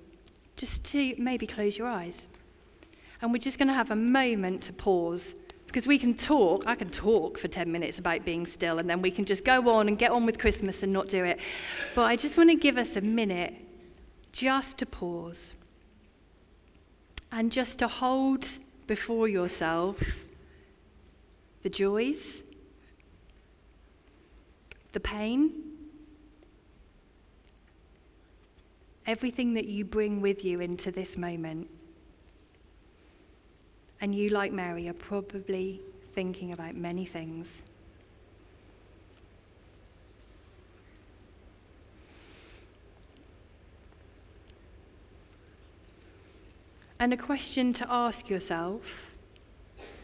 just 0.56 0.82
to 0.86 1.14
maybe 1.18 1.46
close 1.46 1.78
your 1.78 1.88
eyes. 1.88 2.28
And 3.22 3.34
we're 3.34 3.40
just 3.40 3.58
going 3.58 3.68
to 3.68 3.74
have 3.74 3.92
a 3.92 3.98
moment 3.98 4.64
to 4.64 4.74
pause 4.74 5.36
because 5.74 5.88
we 5.88 5.98
can 5.98 6.14
talk, 6.14 6.66
I 6.68 6.76
can 6.76 6.92
talk 6.92 7.40
for 7.40 7.48
10 7.48 7.72
minutes 7.72 7.98
about 7.98 8.24
being 8.24 8.46
still, 8.46 8.78
and 8.78 8.88
then 8.88 9.02
we 9.02 9.10
can 9.10 9.26
just 9.26 9.44
go 9.44 9.72
on 9.72 9.88
and 9.88 9.98
get 9.98 10.12
on 10.12 10.24
with 10.24 10.38
Christmas 10.38 10.84
and 10.84 10.94
not 10.94 11.10
do 11.10 11.24
it. 11.24 11.40
But 11.96 12.04
I 12.04 12.16
just 12.16 12.38
want 12.38 12.52
to 12.52 12.56
give 12.56 12.78
us 12.78 12.96
a 12.96 13.02
minute 13.02 13.56
just 14.32 14.78
to 14.78 14.86
pause 14.86 15.52
and 17.32 17.52
just 17.52 17.80
to 17.80 17.88
hold 17.88 18.48
before 18.86 19.28
yourself 19.28 20.26
the 21.64 21.72
joys, 21.72 22.44
the 24.92 25.00
pain, 25.00 25.54
everything 29.08 29.56
that 29.56 29.66
you 29.66 29.86
bring 29.86 30.22
with 30.22 30.46
you 30.46 30.60
into 30.60 30.92
this 30.92 31.18
moment. 31.18 31.68
And 34.04 34.14
you, 34.14 34.28
like 34.28 34.52
Mary, 34.52 34.90
are 34.90 34.94
probably 34.94 35.80
thinking 36.14 36.52
about 36.52 36.76
many 36.76 37.06
things. 37.06 37.62
And 47.00 47.14
a 47.14 47.18
question 47.18 47.72
to 47.72 47.90
ask 47.90 48.30
yourself, 48.30 49.12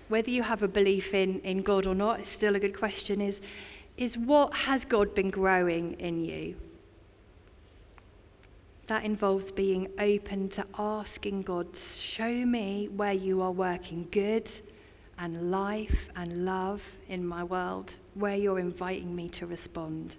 whether 0.07 0.29
you 0.29 0.43
have 0.43 0.63
a 0.63 0.69
belief 0.69 1.13
in, 1.13 1.41
in 1.41 1.61
God 1.61 1.85
or 1.85 1.93
not, 1.93 2.21
it's 2.21 2.29
still 2.29 2.55
a 2.55 2.59
good 2.59 2.77
question, 2.77 3.19
is, 3.19 3.41
is 3.97 4.17
what 4.17 4.53
has 4.53 4.85
God 4.85 5.13
been 5.13 5.29
growing 5.29 5.99
in 5.99 6.23
you? 6.23 6.55
That 8.89 9.03
involves 9.03 9.51
being 9.51 9.87
open 9.99 10.49
to 10.49 10.65
asking 10.75 11.43
God, 11.43 11.77
show 11.77 12.27
me 12.27 12.89
where 12.95 13.13
you 13.13 13.43
are 13.43 13.51
working 13.51 14.07
good 14.09 14.49
and 15.19 15.51
life 15.51 16.09
and 16.15 16.43
love 16.43 16.97
in 17.07 17.23
my 17.23 17.43
world, 17.43 17.93
where 18.15 18.35
you're 18.35 18.57
inviting 18.57 19.15
me 19.15 19.29
to 19.29 19.45
respond. 19.45 20.15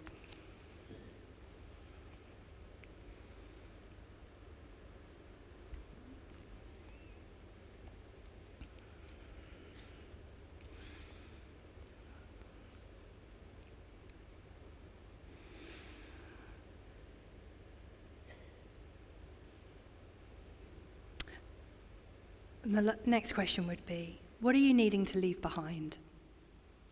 And 22.71 22.87
the 22.87 22.97
next 23.05 23.33
question 23.33 23.66
would 23.66 23.85
be 23.85 24.21
What 24.41 24.55
are 24.55 24.59
you 24.59 24.73
needing 24.73 25.05
to 25.07 25.18
leave 25.18 25.43
behind 25.43 25.99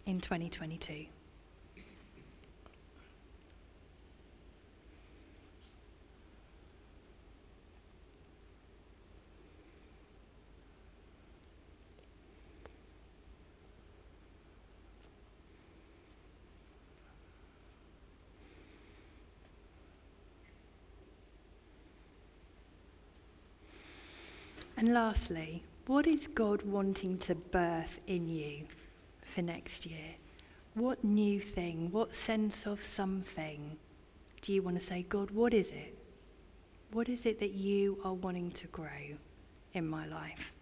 in 0.06 0.18
2022? 0.18 1.06
And 24.88 24.94
lastly, 24.94 25.62
what 25.86 26.06
is 26.06 26.26
God 26.26 26.62
wanting 26.62 27.18
to 27.18 27.34
birth 27.34 28.00
in 28.06 28.26
you 28.26 28.64
for 29.20 29.42
next 29.42 29.84
year? 29.84 30.14
What 30.72 31.04
new 31.04 31.42
thing, 31.42 31.90
what 31.92 32.14
sense 32.14 32.64
of 32.64 32.82
something 32.82 33.76
do 34.40 34.54
you 34.54 34.62
want 34.62 34.80
to 34.80 34.82
say, 34.82 35.04
God, 35.06 35.30
what 35.30 35.52
is 35.52 35.72
it? 35.72 35.94
What 36.90 37.10
is 37.10 37.26
it 37.26 37.38
that 37.40 37.50
you 37.50 37.98
are 38.02 38.14
wanting 38.14 38.50
to 38.52 38.66
grow 38.68 39.18
in 39.74 39.86
my 39.86 40.06
life? 40.06 40.54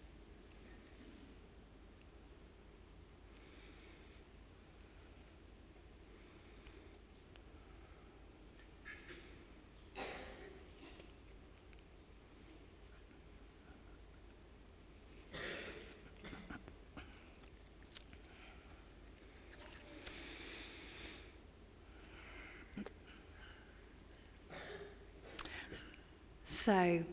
So, 26.66 27.04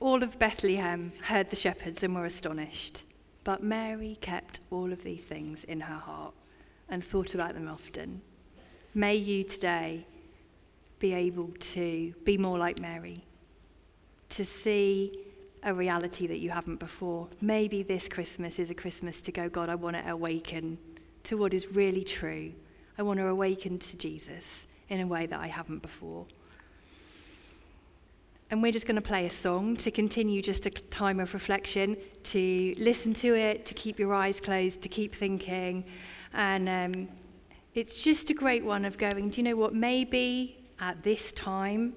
all 0.00 0.22
of 0.22 0.38
Bethlehem 0.38 1.14
heard 1.22 1.48
the 1.48 1.56
shepherds 1.56 2.02
and 2.02 2.14
were 2.14 2.26
astonished. 2.26 3.04
But 3.42 3.62
Mary 3.62 4.18
kept 4.20 4.60
all 4.70 4.92
of 4.92 5.02
these 5.02 5.24
things 5.24 5.64
in 5.64 5.80
her 5.80 5.96
heart 5.96 6.34
and 6.90 7.02
thought 7.02 7.34
about 7.34 7.54
them 7.54 7.68
often. 7.68 8.20
May 8.92 9.14
you 9.14 9.44
today 9.44 10.04
be 10.98 11.14
able 11.14 11.48
to 11.58 12.12
be 12.24 12.36
more 12.36 12.58
like 12.58 12.80
Mary, 12.80 13.24
to 14.28 14.44
see 14.44 15.24
a 15.62 15.72
reality 15.72 16.26
that 16.26 16.40
you 16.40 16.50
haven't 16.50 16.76
before. 16.76 17.28
Maybe 17.40 17.82
this 17.82 18.10
Christmas 18.10 18.58
is 18.58 18.70
a 18.70 18.74
Christmas 18.74 19.22
to 19.22 19.32
go, 19.32 19.48
God, 19.48 19.70
I 19.70 19.74
want 19.74 19.96
to 19.96 20.06
awaken 20.06 20.76
to 21.24 21.38
what 21.38 21.54
is 21.54 21.66
really 21.68 22.04
true. 22.04 22.52
I 22.98 23.02
want 23.04 23.20
to 23.20 23.28
awaken 23.28 23.78
to 23.78 23.96
Jesus 23.96 24.66
in 24.90 25.00
a 25.00 25.06
way 25.06 25.24
that 25.24 25.40
I 25.40 25.46
haven't 25.46 25.80
before. 25.80 26.26
And 28.52 28.62
we're 28.62 28.70
just 28.70 28.84
going 28.84 28.96
to 28.96 29.00
play 29.00 29.24
a 29.24 29.30
song 29.30 29.78
to 29.78 29.90
continue 29.90 30.42
just 30.42 30.66
a 30.66 30.70
time 30.70 31.20
of 31.20 31.32
reflection, 31.32 31.96
to 32.24 32.74
listen 32.76 33.14
to 33.14 33.34
it, 33.34 33.64
to 33.64 33.72
keep 33.72 33.98
your 33.98 34.12
eyes 34.12 34.42
closed, 34.42 34.82
to 34.82 34.90
keep 34.90 35.14
thinking. 35.14 35.86
And 36.34 36.68
um, 36.68 37.08
it's 37.72 38.02
just 38.02 38.28
a 38.28 38.34
great 38.34 38.62
one 38.62 38.84
of 38.84 38.98
going, 38.98 39.30
do 39.30 39.40
you 39.40 39.44
know 39.44 39.56
what? 39.56 39.72
Maybe 39.74 40.68
at 40.80 41.02
this 41.02 41.32
time 41.32 41.94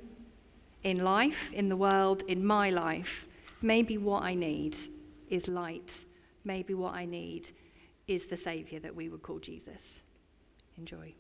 in 0.83 1.03
life, 1.03 1.51
in 1.51 1.67
the 1.67 1.75
world, 1.75 2.23
in 2.29 2.45
my 2.45 2.69
life, 2.69 3.27
maybe 3.61 3.97
what 3.97 4.23
I 4.23 4.33
need 4.33 4.77
is 5.27 5.49
light. 5.49 6.05
Maybe 6.45 6.73
what 6.73 6.93
I 6.93 7.03
need 7.03 7.51
is 8.07 8.27
the 8.27 8.37
Saviour 8.37 8.79
that 8.79 8.95
we 8.95 9.09
would 9.09 9.23
call 9.23 9.39
Jesus. 9.39 9.99
Enjoy. 10.77 11.13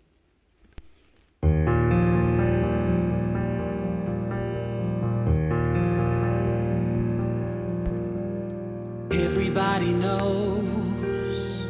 Everybody 9.75 9.99
knows 9.99 11.67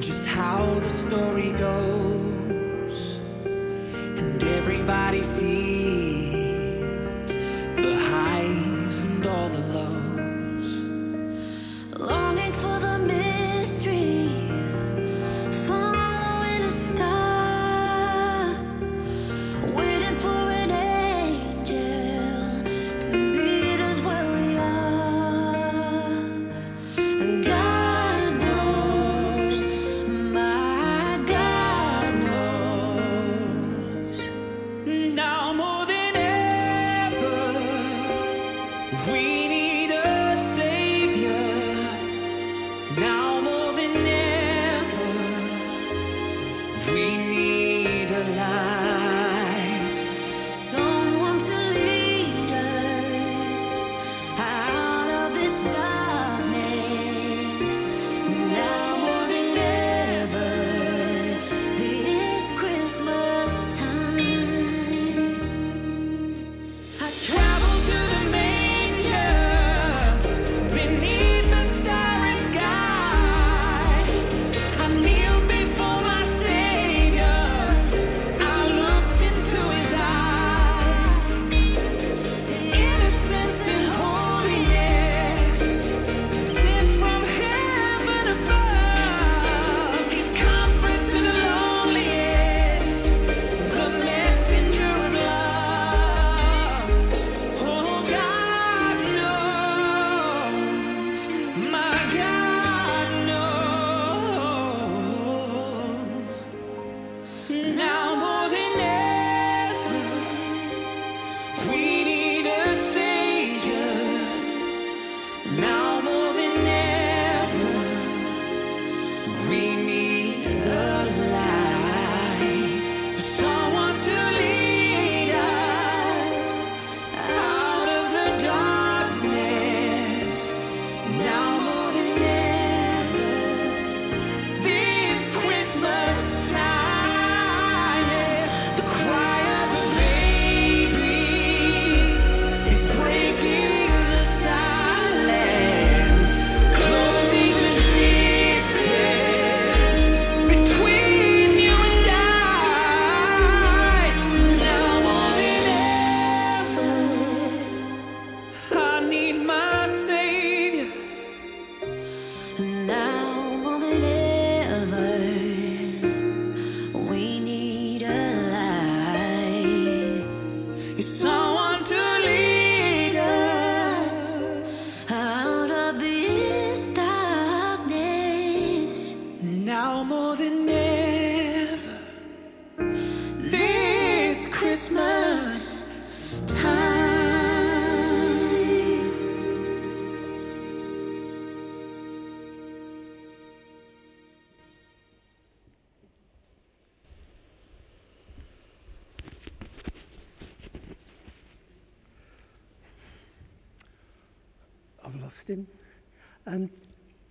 just 0.00 0.26
how 0.26 0.74
the 0.80 0.90
story 0.90 1.52
goes, 1.52 3.20
and 3.44 4.42
everybody 4.42 5.20
feels 5.22 5.47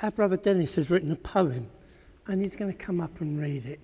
our 0.07 0.11
brother 0.11 0.37
Dennis 0.37 0.75
has 0.75 0.89
written 0.89 1.11
a 1.11 1.17
poem 1.17 1.69
and 2.27 2.41
he's 2.41 2.55
going 2.55 2.71
to 2.71 2.77
come 2.77 3.01
up 3.01 3.19
and 3.19 3.41
read 3.41 3.65
it. 3.65 3.81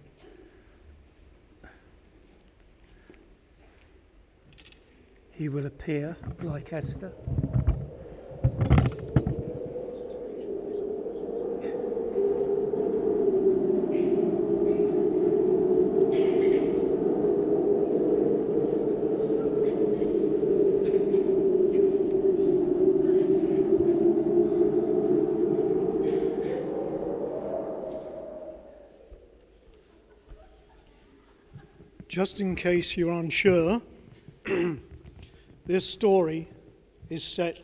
He 5.31 5.49
will 5.49 5.65
appear 5.65 6.15
like 6.41 6.71
Esther. 6.71 7.11
Just 32.23 32.39
in 32.39 32.55
case 32.55 32.95
you're 32.95 33.11
unsure, 33.11 33.81
this 35.65 35.85
story 35.85 36.47
is 37.09 37.21
set 37.21 37.59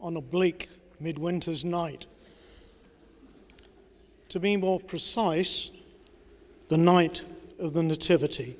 on 0.00 0.16
a 0.16 0.22
bleak 0.22 0.70
midwinter's 0.98 1.66
night. 1.66 2.06
To 4.30 4.40
be 4.40 4.56
more 4.56 4.80
precise, 4.80 5.70
the 6.68 6.78
night 6.78 7.20
of 7.58 7.74
the 7.74 7.82
Nativity. 7.82 8.56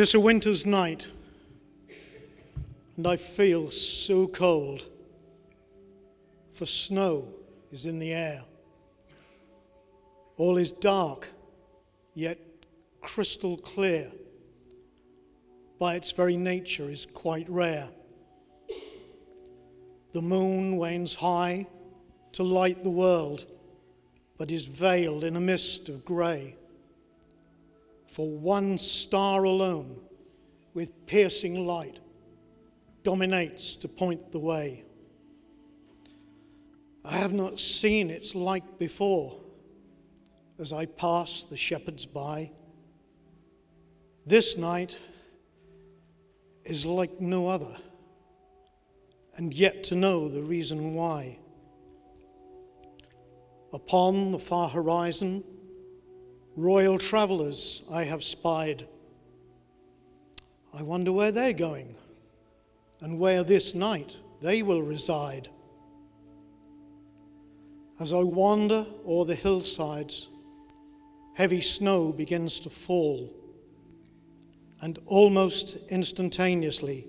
Tis 0.00 0.14
a 0.14 0.18
winter's 0.18 0.64
night, 0.64 1.06
and 2.96 3.06
I 3.06 3.18
feel 3.18 3.70
so 3.70 4.26
cold, 4.26 4.86
for 6.54 6.64
snow 6.64 7.28
is 7.70 7.84
in 7.84 7.98
the 7.98 8.14
air. 8.14 8.42
All 10.38 10.56
is 10.56 10.72
dark, 10.72 11.28
yet 12.14 12.38
crystal 13.02 13.58
clear. 13.58 14.10
By 15.78 15.96
its 15.96 16.12
very 16.12 16.38
nature, 16.38 16.88
is 16.88 17.04
quite 17.04 17.50
rare. 17.50 17.90
The 20.14 20.22
moon 20.22 20.78
wanes 20.78 21.14
high 21.14 21.66
to 22.32 22.42
light 22.42 22.82
the 22.82 22.88
world, 22.88 23.44
but 24.38 24.50
is 24.50 24.64
veiled 24.64 25.24
in 25.24 25.36
a 25.36 25.40
mist 25.40 25.90
of 25.90 26.06
grey 26.06 26.56
for 28.10 28.28
one 28.28 28.76
star 28.76 29.44
alone, 29.44 30.00
with 30.74 31.06
piercing 31.06 31.64
light, 31.64 32.00
dominates 33.04 33.76
to 33.76 33.86
point 33.86 34.32
the 34.32 34.38
way. 34.38 34.84
I 37.04 37.18
have 37.18 37.32
not 37.32 37.60
seen 37.60 38.10
its 38.10 38.34
like 38.34 38.78
before 38.78 39.40
as 40.58 40.72
I 40.72 40.86
pass 40.86 41.44
the 41.44 41.56
shepherds 41.56 42.04
by. 42.04 42.50
This 44.26 44.58
night 44.58 44.98
is 46.64 46.84
like 46.84 47.20
no 47.20 47.46
other, 47.46 47.76
and 49.36 49.54
yet 49.54 49.84
to 49.84 49.94
know 49.94 50.28
the 50.28 50.42
reason 50.42 50.94
why. 50.94 51.38
Upon 53.72 54.32
the 54.32 54.38
far 54.40 54.68
horizon, 54.68 55.44
royal 56.60 56.98
travellers 56.98 57.82
I 57.90 58.04
have 58.04 58.22
spied. 58.22 58.86
I 60.74 60.82
wonder 60.82 61.10
where 61.10 61.32
they're 61.32 61.54
going 61.54 61.94
and 63.00 63.18
where 63.18 63.42
this 63.42 63.74
night 63.74 64.14
they 64.42 64.62
will 64.62 64.82
reside. 64.82 65.48
As 67.98 68.12
I 68.12 68.18
wander 68.18 68.86
o'er 69.06 69.24
the 69.24 69.34
hillsides, 69.34 70.28
heavy 71.34 71.62
snow 71.62 72.12
begins 72.12 72.60
to 72.60 72.70
fall, 72.70 73.32
and 74.82 74.98
almost 75.06 75.78
instantaneously, 75.88 77.06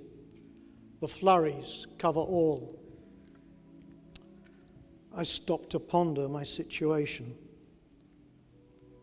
the 1.02 1.08
flurries 1.08 1.88
cover 1.98 2.22
all. 2.22 2.80
I 5.16 5.24
stop 5.24 5.70
to 5.72 5.80
ponder 5.80 6.30
my 6.30 6.44
situation 6.44 7.36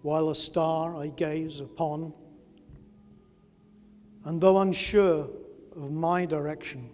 while 0.03 0.31
a 0.31 0.35
star 0.35 0.97
I 0.97 1.09
gaze 1.09 1.61
upon. 1.61 2.13
And 4.25 4.41
though 4.41 4.59
unsure 4.59 5.29
of 5.77 5.91
my 5.91 6.25
direction, 6.25 6.91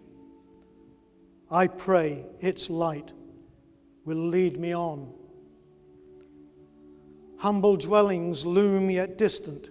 I 1.50 1.66
pray 1.66 2.24
its 2.40 2.70
light 2.70 3.12
will 4.05 4.28
lead 4.28 4.59
me 4.59 4.74
on. 4.74 5.12
Humble 7.38 7.76
dwellings 7.76 8.46
loom 8.46 8.90
yet 8.90 9.18
distant 9.18 9.70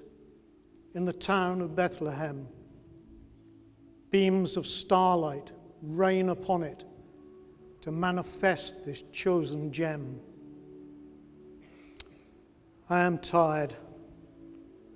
in 0.93 1.05
the 1.05 1.13
town 1.13 1.61
of 1.61 1.75
Bethlehem. 1.75 2.47
Beams 4.11 4.57
of 4.57 4.67
starlight 4.67 5.51
rain 5.81 6.29
upon 6.29 6.63
it 6.63 6.83
to 7.81 7.91
manifest 7.91 8.85
this 8.85 9.03
chosen 9.11 9.71
gem. 9.71 10.19
I 12.93 12.99
am 12.99 13.17
tired 13.17 13.73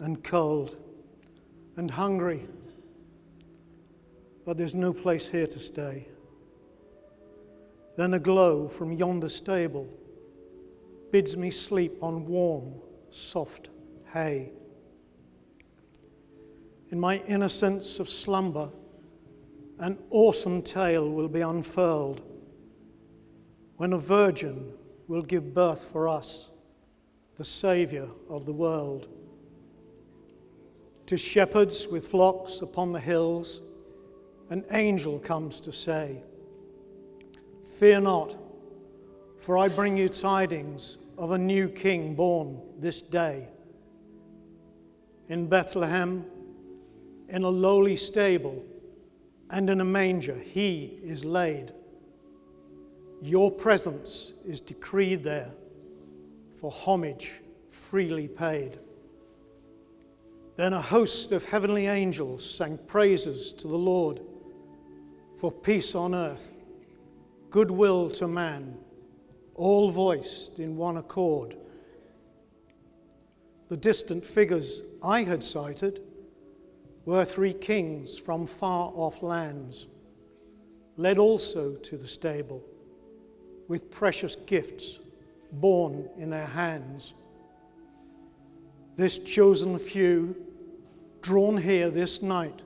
and 0.02 0.24
cold 0.24 0.78
and 1.78 1.90
hungry, 1.90 2.46
but 4.46 4.56
there's 4.56 4.76
no 4.76 4.94
place 4.94 5.28
here 5.28 5.48
to 5.48 5.58
stay. 5.58 6.08
Then 7.98 8.14
a 8.14 8.20
glow 8.20 8.68
from 8.68 8.94
yonder 8.94 9.30
stable 9.30 9.90
bids 11.12 11.36
me 11.36 11.50
sleep 11.50 11.98
on 12.00 12.28
warm, 12.28 12.76
soft 13.10 13.70
hay. 14.14 14.52
In 16.92 17.00
my 17.00 17.24
innocence 17.28 18.00
of 18.00 18.12
slumber, 18.12 18.70
an 19.80 19.98
awesome 20.12 20.62
tale 20.62 21.10
will 21.10 21.30
be 21.30 21.42
unfurled 21.42 22.22
when 23.78 23.92
a 23.92 23.98
virgin 23.98 24.72
will 25.08 25.24
give 25.24 25.56
birth 25.56 25.86
for 25.86 26.08
us 26.08 26.52
the 27.38 27.46
Saviour 27.46 28.10
of 28.30 28.46
the 28.48 28.54
world. 28.54 29.08
To 31.06 31.18
shepherds 31.18 31.88
with 31.88 32.08
flocks 32.08 32.62
upon 32.62 32.92
the 32.92 33.00
hills, 33.00 33.62
an 34.50 34.66
angel 34.72 35.20
comes 35.20 35.62
to 35.62 35.72
say, 35.72 36.24
Fear 37.78 38.02
not, 38.02 38.36
for 39.40 39.58
I 39.58 39.68
bring 39.68 39.96
you 39.96 40.10
tidings 40.10 40.98
of 41.16 41.32
a 41.32 41.38
new 41.38 41.70
king 41.70 42.16
born 42.16 42.60
this 42.80 43.04
day. 43.04 43.48
In 45.30 45.48
Bethlehem, 45.48 46.26
in 47.30 47.44
a 47.44 47.50
lowly 47.50 47.98
stable, 47.98 48.66
and 49.52 49.70
in 49.70 49.80
a 49.80 49.86
manger, 49.86 50.36
he 50.36 51.00
is 51.04 51.24
laid. 51.24 51.72
Your 53.22 53.52
presence 53.52 54.34
is 54.44 54.60
decreed 54.60 55.24
there 55.24 55.54
for 56.60 56.72
homage 56.72 57.42
freely 57.72 58.28
paid. 58.28 58.80
Then 60.56 60.74
a 60.74 60.82
host 60.82 61.32
of 61.32 61.46
heavenly 61.46 61.86
angels 61.86 62.48
sang 62.50 62.80
praises 62.88 63.54
to 63.54 63.68
the 63.68 63.78
Lord 63.78 64.22
for 65.38 65.52
peace 65.52 65.94
on 65.94 66.16
earth, 66.16 66.58
goodwill 67.52 68.10
to 68.12 68.28
man, 68.28 68.76
all 69.54 69.92
voiced 69.92 70.58
in 70.58 70.76
one 70.76 70.98
accord. 70.98 71.56
The 73.68 73.78
distant 73.78 74.26
figures 74.26 74.82
I 75.04 75.24
had 75.24 75.44
sighted 75.44 76.02
were 77.06 77.24
three 77.24 77.54
kings 77.54 78.18
from 78.18 78.48
far 78.48 78.92
off 78.96 79.22
lands, 79.22 79.88
led 80.96 81.20
also 81.20 81.76
to 81.76 81.98
the 81.98 82.08
stable 82.08 82.64
with 83.68 83.92
precious 83.92 84.36
gifts 84.36 85.02
borne 85.52 86.10
in 86.18 86.30
their 86.30 86.46
hands. 86.46 87.14
This 88.96 89.18
chosen 89.18 89.78
few, 89.80 90.36
drawn 91.22 91.58
here 91.58 91.90
this 91.90 92.22
night 92.22 92.62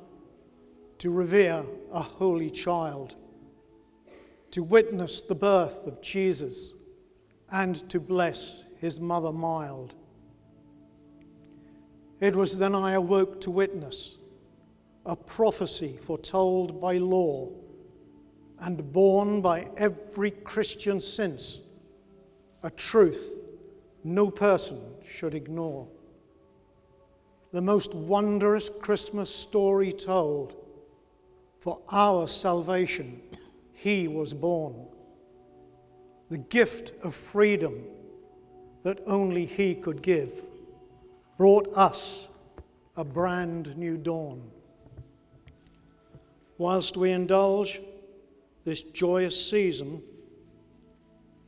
to 0.99 1.09
revere 1.09 1.65
a 1.91 2.01
holy 2.01 2.49
child, 2.49 3.15
to 4.51 4.63
witness 4.63 5.21
the 5.21 5.35
birth 5.35 5.87
of 5.87 6.01
Jesus, 6.01 6.71
and 7.51 7.89
to 7.89 7.99
bless 7.99 8.63
his 8.77 8.99
mother 8.99 9.31
mild. 9.31 9.95
It 12.19 12.35
was 12.35 12.57
then 12.57 12.75
I 12.75 12.93
awoke 12.93 13.41
to 13.41 13.51
witness 13.51 14.17
a 15.05 15.15
prophecy 15.15 15.97
foretold 15.99 16.79
by 16.79 16.97
law 16.97 17.49
and 18.59 18.93
borne 18.93 19.41
by 19.41 19.67
every 19.75 20.29
Christian 20.29 20.99
since 20.99 21.61
a 22.63 22.69
truth 22.69 23.33
no 24.03 24.29
person 24.29 24.79
should 25.07 25.35
ignore. 25.35 25.87
The 27.51 27.61
most 27.61 27.93
wondrous 27.93 28.69
Christmas 28.69 29.33
story 29.33 29.91
told. 29.91 30.55
For 31.59 31.79
our 31.91 32.27
salvation, 32.27 33.21
He 33.73 34.07
was 34.07 34.33
born. 34.33 34.87
The 36.29 36.39
gift 36.39 36.93
of 37.03 37.13
freedom 37.13 37.83
that 38.83 38.99
only 39.05 39.45
He 39.45 39.75
could 39.75 40.01
give 40.01 40.33
brought 41.37 41.71
us 41.75 42.27
a 42.95 43.03
brand 43.03 43.77
new 43.77 43.97
dawn. 43.97 44.49
Whilst 46.57 46.97
we 46.97 47.11
indulge 47.11 47.81
this 48.63 48.81
joyous 48.81 49.49
season 49.49 50.01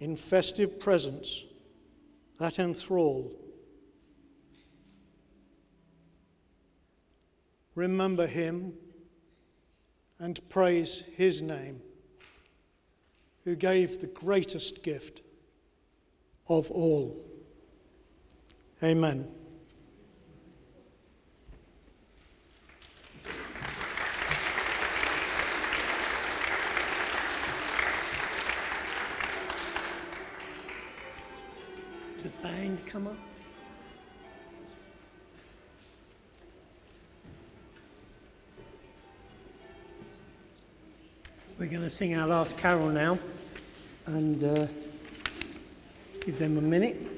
in 0.04 0.18
festive 0.18 0.82
presents 0.82 1.46
that 2.38 2.60
enthrall, 2.60 3.32
remember 7.74 8.28
Him 8.28 8.74
and 10.20 10.42
praise 10.50 11.04
His 11.16 11.42
name, 11.42 11.80
who 13.46 13.56
gave 13.56 14.02
the 14.02 14.08
greatest 14.08 14.84
gift 14.84 15.22
of 16.50 16.70
all. 16.70 17.26
Amen. 18.84 19.32
Come 32.86 33.08
up. 33.08 33.18
We're 41.58 41.66
going 41.66 41.82
to 41.82 41.90
sing 41.90 42.16
our 42.16 42.28
last 42.28 42.56
carol 42.58 42.90
now 42.90 43.18
and 44.06 44.44
uh, 44.44 44.68
give 46.24 46.38
them 46.38 46.60
a 46.60 46.62
minute. 46.62 47.13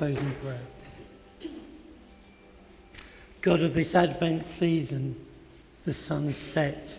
Closing 0.00 0.34
prayer. 0.36 1.52
God 3.42 3.60
of 3.60 3.74
this 3.74 3.94
Advent 3.94 4.46
season, 4.46 5.14
the 5.84 5.92
sun's 5.92 6.38
set, 6.38 6.98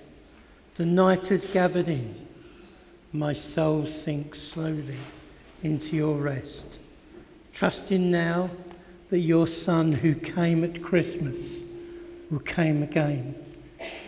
the 0.75 0.85
night 0.85 1.29
has 1.29 1.51
gathered 1.51 1.87
in, 1.87 2.27
my 3.11 3.33
soul 3.33 3.87
sinks 3.87 4.39
slowly 4.39 4.99
into 5.63 5.95
your 5.95 6.15
rest, 6.17 6.77
trusting 7.53 8.11
now 8.11 8.51
that 9.09 9.21
your 9.21 9.47
Son 9.47 9.91
who 9.91 10.13
came 10.13 10.63
at 10.63 10.83
Christmas 10.83 11.63
will 12.29 12.43
come 12.45 12.83
again 12.83 13.33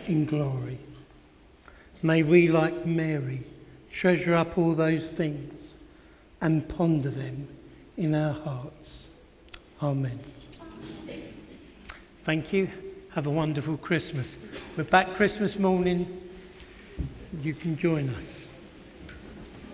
in 0.06 0.24
glory. 0.24 0.78
May 2.00 2.22
we, 2.22 2.46
like 2.46 2.86
Mary, 2.86 3.42
treasure 3.90 4.36
up 4.36 4.56
all 4.56 4.74
those 4.74 5.10
things 5.10 5.52
and 6.40 6.68
ponder 6.68 7.10
them 7.10 7.48
in 7.96 8.14
our 8.14 8.32
hearts. 8.32 9.08
Amen. 9.82 10.18
Thank 12.24 12.52
you. 12.52 12.68
Have 13.10 13.26
a 13.26 13.30
wonderful 13.30 13.76
Christmas. 13.76 14.38
We're 14.76 14.84
back 14.84 15.14
Christmas 15.14 15.58
morning. 15.58 16.20
You 17.42 17.54
can 17.54 17.76
join 17.76 18.08
us. 18.10 18.43